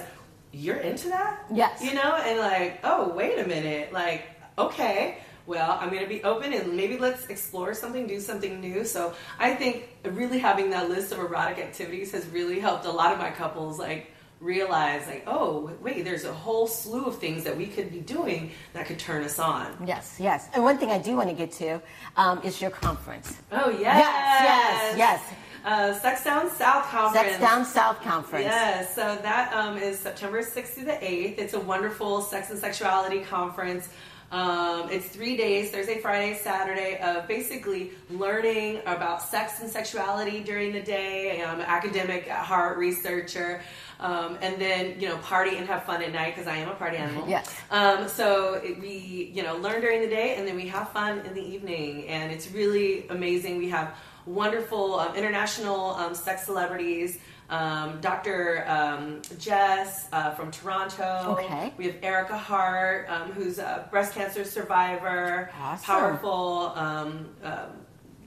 you're 0.51 0.77
into 0.77 1.09
that 1.09 1.43
Yes. 1.53 1.81
you 1.83 1.93
know 1.93 2.15
and 2.15 2.39
like 2.39 2.79
oh 2.83 3.09
wait 3.09 3.37
a 3.39 3.47
minute 3.47 3.91
like 3.93 4.23
okay 4.57 5.17
well 5.45 5.77
i'm 5.81 5.89
going 5.89 6.01
to 6.01 6.07
be 6.09 6.23
open 6.23 6.53
and 6.53 6.73
maybe 6.75 6.97
let's 6.97 7.27
explore 7.27 7.73
something 7.73 8.07
do 8.07 8.19
something 8.19 8.59
new 8.61 8.83
so 8.85 9.13
i 9.37 9.53
think 9.53 9.89
really 10.03 10.39
having 10.39 10.69
that 10.71 10.89
list 10.89 11.11
of 11.11 11.19
erotic 11.19 11.59
activities 11.59 12.11
has 12.11 12.25
really 12.27 12.59
helped 12.59 12.85
a 12.85 12.91
lot 12.91 13.11
of 13.11 13.19
my 13.19 13.29
couples 13.29 13.77
like 13.77 14.11
realize 14.41 15.07
like 15.07 15.23
oh 15.27 15.71
wait 15.81 16.03
there's 16.03 16.25
a 16.25 16.33
whole 16.33 16.67
slew 16.67 17.05
of 17.05 17.17
things 17.17 17.43
that 17.43 17.55
we 17.55 17.65
could 17.65 17.91
be 17.91 17.99
doing 17.99 18.51
that 18.73 18.85
could 18.85 18.99
turn 18.99 19.23
us 19.23 19.39
on 19.39 19.75
Yes, 19.85 20.17
yes. 20.19 20.49
And 20.53 20.63
one 20.63 20.77
thing 20.77 20.89
I 20.91 20.97
do 20.97 21.15
want 21.15 21.29
to 21.29 21.35
get 21.35 21.51
to 21.53 21.81
um, 22.17 22.41
is 22.43 22.61
your 22.61 22.71
conference. 22.71 23.37
oh 23.51 23.69
yes 23.69 23.97
Yes, 23.97 24.97
yes, 24.97 24.97
yes. 24.97 25.33
uh, 25.65 25.93
sex 25.99 26.23
down 26.23 26.49
south 26.51 26.85
conference 26.85 27.27
Sex 27.27 27.39
Down 27.39 27.65
South 27.65 28.01
Conference. 28.01 28.45
Yes, 28.45 28.93
so 28.93 29.17
that 29.21 29.53
um, 29.53 29.77
is 29.77 29.97
September 29.99 30.41
6th 30.41 30.67
through 30.67 30.85
the 30.85 30.91
8th. 30.91 31.39
It's 31.39 31.53
a 31.53 31.59
wonderful 31.59 32.21
sex 32.21 32.49
and 32.51 32.59
sexuality 32.59 33.21
conference. 33.21 33.89
Um, 34.35 34.89
it's 34.89 35.07
three 35.07 35.37
days 35.37 35.71
Thursday, 35.71 36.01
Friday, 36.01 36.37
Saturday 36.37 36.99
of 36.99 37.25
basically 37.25 37.91
learning 38.09 38.81
about 38.85 39.21
sex 39.21 39.61
and 39.61 39.69
sexuality 39.71 40.43
during 40.43 40.73
the 40.73 40.81
day. 40.81 41.41
I'm 41.41 41.61
an 41.61 41.65
academic 41.65 42.29
at 42.29 42.43
heart, 42.43 42.77
researcher. 42.77 43.61
Um, 44.01 44.37
and 44.41 44.59
then 44.59 44.99
you 44.99 45.07
know 45.07 45.15
party 45.19 45.55
and 45.55 45.65
have 45.67 45.83
fun 45.83 46.03
at 46.03 46.11
night 46.11 46.35
because 46.35 46.49
I 46.49 46.57
am 46.57 46.67
a 46.67 46.75
party 46.75 46.97
animal. 46.97 47.29
Yes. 47.29 47.55
Um, 47.71 48.09
so 48.09 48.55
it, 48.55 48.77
we 48.77 49.31
you 49.33 49.41
know 49.41 49.55
learn 49.55 49.79
during 49.79 50.01
the 50.01 50.09
day 50.09 50.35
and 50.35 50.45
then 50.45 50.57
we 50.57 50.67
have 50.67 50.89
fun 50.89 51.19
in 51.19 51.33
the 51.33 51.41
evening, 51.41 52.05
and 52.09 52.29
it's 52.29 52.51
really 52.51 53.07
amazing. 53.07 53.57
We 53.57 53.69
have 53.69 53.95
wonderful 54.25 54.99
um, 54.99 55.15
international 55.15 55.91
um, 55.91 56.13
sex 56.13 56.43
celebrities. 56.43 57.19
Um, 57.49 58.01
Dr. 58.01 58.65
Um, 58.67 59.21
Jess 59.37 60.07
uh, 60.11 60.31
from 60.31 60.51
Toronto. 60.51 61.37
Okay. 61.39 61.73
We 61.77 61.85
have 61.85 62.01
Ericka 62.01 62.37
Hart, 62.37 63.07
um, 63.09 63.31
who's 63.31 63.59
a 63.59 63.87
breast 63.91 64.13
cancer 64.13 64.43
survivor. 64.43 65.51
Awesome. 65.59 65.85
Powerful, 65.85 66.73
um, 66.75 67.29
um, 67.43 67.69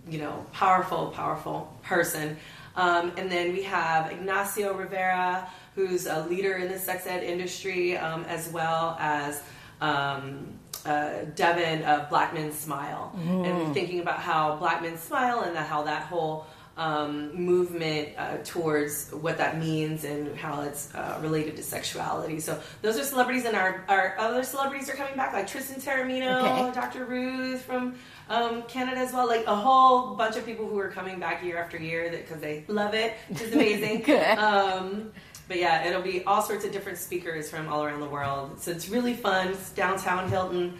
you 0.08 0.18
know, 0.18 0.46
powerful, 0.52 1.08
powerful 1.08 1.72
person. 1.82 2.36
Um, 2.76 3.12
and 3.16 3.30
then 3.30 3.52
we 3.52 3.64
have 3.64 4.12
Ignacio 4.12 4.72
Rivera, 4.72 5.48
who's 5.74 6.06
a 6.06 6.24
leader 6.26 6.54
in 6.54 6.70
the 6.70 6.78
sex 6.78 7.06
ed 7.06 7.24
industry, 7.24 7.96
um, 7.96 8.24
as 8.26 8.48
well 8.50 8.96
as 9.00 9.42
um, 9.80 10.46
uh, 10.86 11.24
Devin 11.34 11.82
of 11.82 12.08
Black 12.08 12.32
Men 12.32 12.52
Smile, 12.52 13.12
and 13.16 13.74
thinking 13.74 13.98
about 13.98 14.20
how 14.20 14.56
Black 14.56 14.80
Men 14.80 14.96
Smile 14.96 15.40
and 15.40 15.56
that, 15.56 15.66
how 15.66 15.82
that 15.82 16.02
whole 16.02 16.46
um, 16.78 17.34
movement 17.34 18.10
uh, 18.16 18.36
towards 18.44 19.10
what 19.10 19.36
that 19.38 19.58
means 19.58 20.04
and 20.04 20.34
how 20.36 20.62
it's 20.62 20.94
uh, 20.94 21.18
related 21.20 21.56
to 21.56 21.62
sexuality. 21.62 22.38
So 22.38 22.58
those 22.82 22.96
are 22.98 23.02
celebrities, 23.02 23.44
and 23.44 23.56
our, 23.56 23.84
our 23.88 24.16
other 24.18 24.44
celebrities 24.44 24.88
are 24.88 24.94
coming 24.94 25.16
back, 25.16 25.32
like 25.32 25.48
Tristan 25.48 25.80
Taormino, 25.80 26.38
Okay. 26.68 26.74
Dr. 26.80 27.04
Ruth 27.04 27.62
from 27.62 27.96
um, 28.30 28.62
Canada 28.62 29.00
as 29.00 29.12
well. 29.12 29.26
Like 29.26 29.44
a 29.46 29.56
whole 29.56 30.14
bunch 30.14 30.36
of 30.36 30.46
people 30.46 30.68
who 30.68 30.78
are 30.78 30.88
coming 30.88 31.18
back 31.18 31.42
year 31.42 31.58
after 31.58 31.76
year 31.76 32.10
because 32.10 32.40
they 32.40 32.64
love 32.68 32.94
it, 32.94 33.14
which 33.28 33.42
is 33.42 33.52
amazing. 33.52 34.02
Good. 34.06 34.38
Um, 34.38 35.10
but 35.48 35.58
yeah, 35.58 35.86
it'll 35.86 36.02
be 36.02 36.22
all 36.24 36.42
sorts 36.42 36.64
of 36.64 36.72
different 36.72 36.98
speakers 36.98 37.50
from 37.50 37.68
all 37.68 37.82
around 37.84 38.00
the 38.00 38.08
world. 38.08 38.60
So 38.60 38.70
it's 38.70 38.88
really 38.88 39.14
fun. 39.14 39.48
It's 39.48 39.70
downtown 39.70 40.28
Hilton 40.28 40.78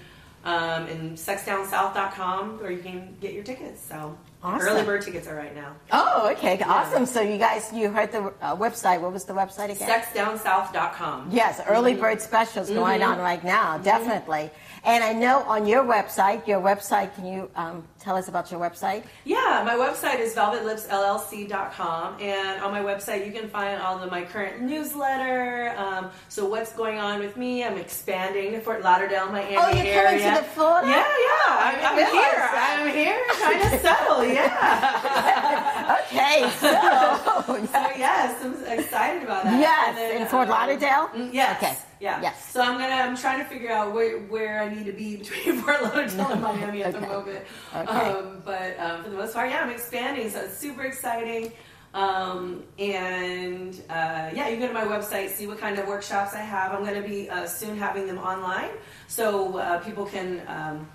um, 0.49 0.87
and 0.87 1.17
sexdownsouth.com 1.17 2.59
where 2.61 2.71
you 2.71 2.79
can 2.83 3.15
get 3.21 3.33
your 3.35 3.45
tickets. 3.45 3.81
So 3.83 4.17
Awesome. 4.43 4.69
early 4.69 4.85
bird 4.85 5.03
tickets 5.03 5.27
are 5.27 5.35
right 5.35 5.55
now. 5.55 5.75
Oh, 5.91 6.31
okay, 6.37 6.61
awesome. 6.63 7.07
So 7.07 7.21
you 7.21 7.39
guys, 7.39 7.73
you 7.73 7.91
heard 7.91 8.13
the 8.13 8.33
uh, 8.41 8.55
website. 8.57 9.01
What 9.01 9.13
was 9.13 9.25
the 9.25 9.33
website 9.35 9.71
again? 9.75 9.89
Sexdownsouth.com. 9.91 11.31
Yes, 11.33 11.61
early 11.69 11.93
Mm-hmm. 11.93 12.01
bird 12.01 12.21
specials 12.23 12.71
going 12.71 13.03
on 13.03 13.19
right 13.19 13.43
now, 13.43 13.79
definitely. 13.79 14.51
And 14.85 15.03
I 15.03 15.13
know 15.13 15.41
on 15.41 15.67
your 15.67 15.83
website, 15.85 16.47
your 16.47 16.61
website, 16.61 17.15
can 17.17 17.27
you 17.27 17.51
um, 17.57 17.83
tell 18.09 18.16
us 18.16 18.29
about 18.29 18.51
your 18.51 18.59
website? 18.59 19.03
Yeah, 19.27 19.62
my 19.66 19.75
website 19.75 20.18
is 20.18 20.35
velvetlipsllc.com, 20.35 22.16
and 22.23 22.62
on 22.62 22.71
my 22.73 22.81
website 22.81 23.27
you 23.27 23.33
can 23.38 23.51
find 23.51 23.83
all 23.83 24.03
of 24.03 24.11
my 24.11 24.23
current 24.25 24.62
newsletter. 24.62 25.75
Um, 25.77 26.11
so 26.31 26.49
what's 26.49 26.73
going 26.73 26.99
on 26.99 27.21
with 27.21 27.37
me? 27.37 27.64
I'm 27.64 27.77
expanding 27.77 28.53
to 28.53 28.61
Fort 28.62 28.83
Lauderdale, 28.83 29.27
Miami 29.31 29.57
Oh, 29.59 29.68
you're 29.68 29.85
area. 29.85 30.21
coming 30.23 30.37
to 30.37 30.40
the 30.40 30.49
Florida? 30.55 30.88
Yeah, 30.88 31.05
yeah, 31.29 31.66
I'm, 31.66 31.77
I'm 31.85 31.97
here. 31.99 32.40
that. 32.40 32.79
I'm 32.81 32.94
here, 32.97 33.21
trying 33.37 33.61
to 33.71 33.79
settle. 33.79 34.25
Yeah. 34.25 35.94
Okay, 36.09 36.40
so 36.61 36.68
so 37.73 37.81
yes, 37.97 38.42
I'm 38.42 38.64
excited 38.79 39.23
about 39.23 39.44
that. 39.44 39.61
yes, 39.61 39.94
then, 39.97 40.23
in 40.23 40.29
Fort 40.29 40.49
um, 40.49 40.55
Lauderdale. 40.55 41.09
Mm, 41.14 41.33
Yes. 41.33 41.57
Okay. 41.62 41.77
Yeah. 42.01 42.21
Yes. 42.23 42.51
So 42.51 42.61
I'm 42.61 42.79
gonna 42.79 42.95
I'm 42.95 43.17
trying 43.17 43.39
to 43.41 43.45
figure 43.45 43.71
out 43.71 43.93
where 43.93 44.19
where 44.21 44.63
I 44.63 44.73
need 44.73 44.87
to 44.87 44.93
be 44.93 45.17
between 45.23 45.57
Fort 45.63 45.83
Lauderdale 45.83 46.29
and 46.33 46.43
Miami 46.49 46.83
at 46.85 46.93
the 46.93 47.01
moment. 47.01 47.45
Okay. 47.75 47.91
Um, 47.91 48.43
but 48.45 48.79
um, 48.79 49.03
for 49.05 49.11
the 49.11 49.17
most 49.17 49.35
part, 49.35 49.51
yeah, 49.51 49.61
I'm 49.63 49.71
expanding, 49.71 50.31
so 50.31 50.41
it's 50.41 50.57
super 50.57 50.83
exciting. 50.83 51.53
Um, 51.95 52.65
and 52.79 53.75
uh, 53.89 54.31
yeah, 54.35 54.49
you 54.49 54.59
can 54.59 54.61
go 54.61 54.69
to 54.69 54.75
my 54.75 54.85
website, 54.85 55.31
see 55.31 55.47
what 55.47 55.59
kind 55.59 55.79
of 55.79 55.89
workshops 55.89 56.35
I 56.35 56.41
have. 56.43 56.73
I'm 56.73 56.85
going 56.85 57.03
to 57.03 57.09
be 57.09 57.31
uh, 57.31 57.47
soon 57.47 57.79
having 57.79 58.07
them 58.07 58.19
online, 58.19 58.71
so 59.09 59.57
uh, 59.57 59.79
people 59.81 60.05
can 60.05 60.43
um, 60.49 60.87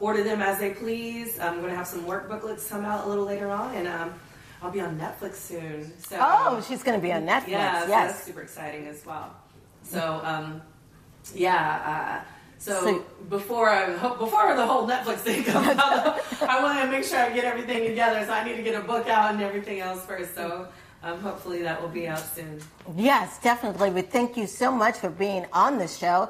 order 0.00 0.24
them 0.24 0.42
as 0.42 0.58
they 0.58 0.70
please. 0.70 1.38
I'm 1.38 1.58
going 1.60 1.70
to 1.70 1.76
have 1.76 1.86
some 1.86 2.04
work 2.04 2.28
booklets 2.28 2.68
come 2.68 2.84
out 2.84 3.06
a 3.06 3.08
little 3.08 3.24
later 3.24 3.48
on, 3.48 3.74
and 3.76 3.86
um, 3.86 4.12
I'll 4.60 4.72
be 4.72 4.80
on 4.80 4.98
Netflix 4.98 5.34
soon. 5.36 5.92
So 6.00 6.18
Oh, 6.20 6.64
she's 6.68 6.82
going 6.82 6.98
to 6.98 7.02
be 7.02 7.12
on 7.12 7.22
Netflix. 7.24 7.48
yeah, 7.48 7.82
so 7.82 7.86
that's 7.86 8.14
yes. 8.16 8.24
super 8.24 8.42
exciting 8.42 8.88
as 8.88 9.06
well. 9.06 9.34
So, 9.82 10.20
um, 10.24 10.62
yeah. 11.34 12.22
Uh, 12.22 12.30
so, 12.58 12.84
So- 12.84 13.04
before 13.28 13.70
I, 13.70 13.92
before 13.92 14.54
the 14.56 14.66
whole 14.66 14.86
Netflix 14.86 15.18
thing 15.18 15.44
comes 15.44 15.66
out, 15.78 16.20
I 16.42 16.62
want 16.62 16.80
to 16.80 16.90
make 16.90 17.04
sure 17.04 17.18
I 17.18 17.30
get 17.30 17.44
everything 17.44 17.86
together. 17.86 18.24
So 18.26 18.32
I 18.32 18.44
need 18.44 18.56
to 18.56 18.62
get 18.62 18.74
a 18.74 18.84
book 18.84 19.08
out 19.08 19.32
and 19.32 19.42
everything 19.42 19.80
else 19.80 20.04
first. 20.04 20.34
So 20.34 20.68
um, 21.02 21.20
hopefully 21.20 21.62
that 21.62 21.80
will 21.80 21.88
be 21.88 22.06
out 22.08 22.18
soon. 22.18 22.60
Yes, 22.96 23.38
definitely. 23.42 23.90
We 23.90 24.02
thank 24.02 24.36
you 24.36 24.46
so 24.46 24.70
much 24.70 24.98
for 24.98 25.08
being 25.08 25.46
on 25.52 25.78
the 25.78 25.88
show. 25.88 26.28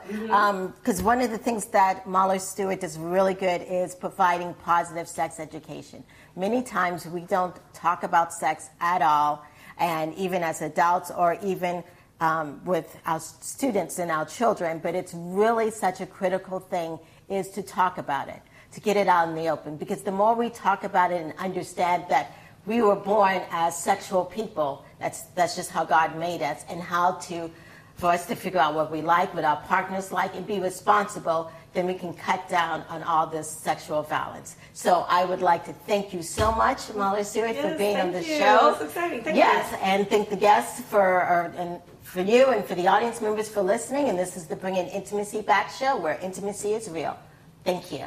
Because 0.78 1.02
one 1.02 1.20
of 1.20 1.30
the 1.30 1.38
things 1.38 1.64
that 1.66 2.04
Marla 2.04 2.40
Stewart 2.40 2.80
does 2.80 2.96
really 2.98 3.34
good 3.34 3.62
is 3.62 3.94
providing 3.96 4.54
positive 4.54 5.08
sex 5.08 5.40
education. 5.40 6.04
Many 6.36 6.62
times 6.62 7.06
we 7.06 7.22
don't 7.22 7.56
talk 7.72 8.04
about 8.04 8.32
sex 8.32 8.68
at 8.80 9.02
all, 9.02 9.44
and 9.78 10.14
even 10.14 10.42
as 10.44 10.62
adults 10.62 11.10
or 11.10 11.36
even 11.42 11.82
um, 12.20 12.60
with 12.64 12.98
our 13.06 13.20
students 13.20 13.98
and 13.98 14.10
our 14.10 14.24
children, 14.24 14.78
but 14.78 14.94
it's 14.94 15.14
really 15.14 15.70
such 15.70 16.00
a 16.00 16.06
critical 16.06 16.60
thing 16.60 16.98
is 17.28 17.48
to 17.50 17.62
talk 17.62 17.98
about 17.98 18.28
it, 18.28 18.40
to 18.72 18.80
get 18.80 18.96
it 18.96 19.08
out 19.08 19.28
in 19.28 19.34
the 19.34 19.48
open. 19.48 19.76
Because 19.76 20.02
the 20.02 20.12
more 20.12 20.34
we 20.34 20.50
talk 20.50 20.84
about 20.84 21.12
it 21.12 21.22
and 21.22 21.32
understand 21.38 22.04
that 22.10 22.32
we 22.66 22.82
were 22.82 22.96
born 22.96 23.40
as 23.50 23.76
sexual 23.76 24.24
people. 24.24 24.84
That's 24.98 25.22
that's 25.34 25.56
just 25.56 25.70
how 25.70 25.84
God 25.84 26.16
made 26.16 26.42
us, 26.42 26.64
and 26.68 26.80
how 26.80 27.12
to 27.28 27.50
for 27.96 28.06
us 28.06 28.26
to 28.26 28.34
figure 28.34 28.60
out 28.60 28.74
what 28.74 28.90
we 28.90 29.02
like, 29.02 29.34
what 29.34 29.44
our 29.44 29.60
partners 29.62 30.12
like, 30.12 30.34
and 30.34 30.46
be 30.46 30.60
responsible. 30.60 31.50
Then 31.72 31.86
we 31.86 31.94
can 31.94 32.12
cut 32.14 32.48
down 32.48 32.82
on 32.88 33.02
all 33.04 33.26
this 33.26 33.48
sexual 33.48 34.02
violence. 34.02 34.56
So 34.72 35.06
I 35.08 35.24
would 35.24 35.40
like 35.40 35.64
to 35.66 35.72
thank 35.72 36.12
you 36.12 36.22
so 36.22 36.50
much, 36.52 36.78
Marla 36.88 37.24
Stewart, 37.24 37.54
for 37.56 37.68
Yes, 37.68 37.78
being 37.78 37.96
on 37.96 38.12
the 38.12 38.24
you. 38.24 38.38
show. 38.38 38.58
That's 38.72 38.82
exciting. 38.82 39.22
Thank 39.22 39.36
you. 39.36 39.42
yes, 39.42 39.70
you. 39.70 39.78
and 39.78 40.08
thank 40.08 40.30
the 40.30 40.36
guests 40.36 40.80
for 40.80 41.00
or, 41.00 41.54
and 41.56 41.80
for 42.10 42.22
you 42.22 42.46
and 42.46 42.64
for 42.64 42.74
the 42.74 42.88
audience 42.88 43.20
members 43.20 43.48
for 43.48 43.62
listening. 43.62 44.08
And 44.08 44.18
this 44.18 44.36
is 44.36 44.46
the 44.46 44.56
Bringing 44.56 44.86
Intimacy 44.88 45.42
Back 45.42 45.70
show, 45.70 45.96
where 45.96 46.18
intimacy 46.18 46.72
is 46.72 46.90
real. 46.90 47.16
Thank 47.64 47.92
you. 47.92 48.06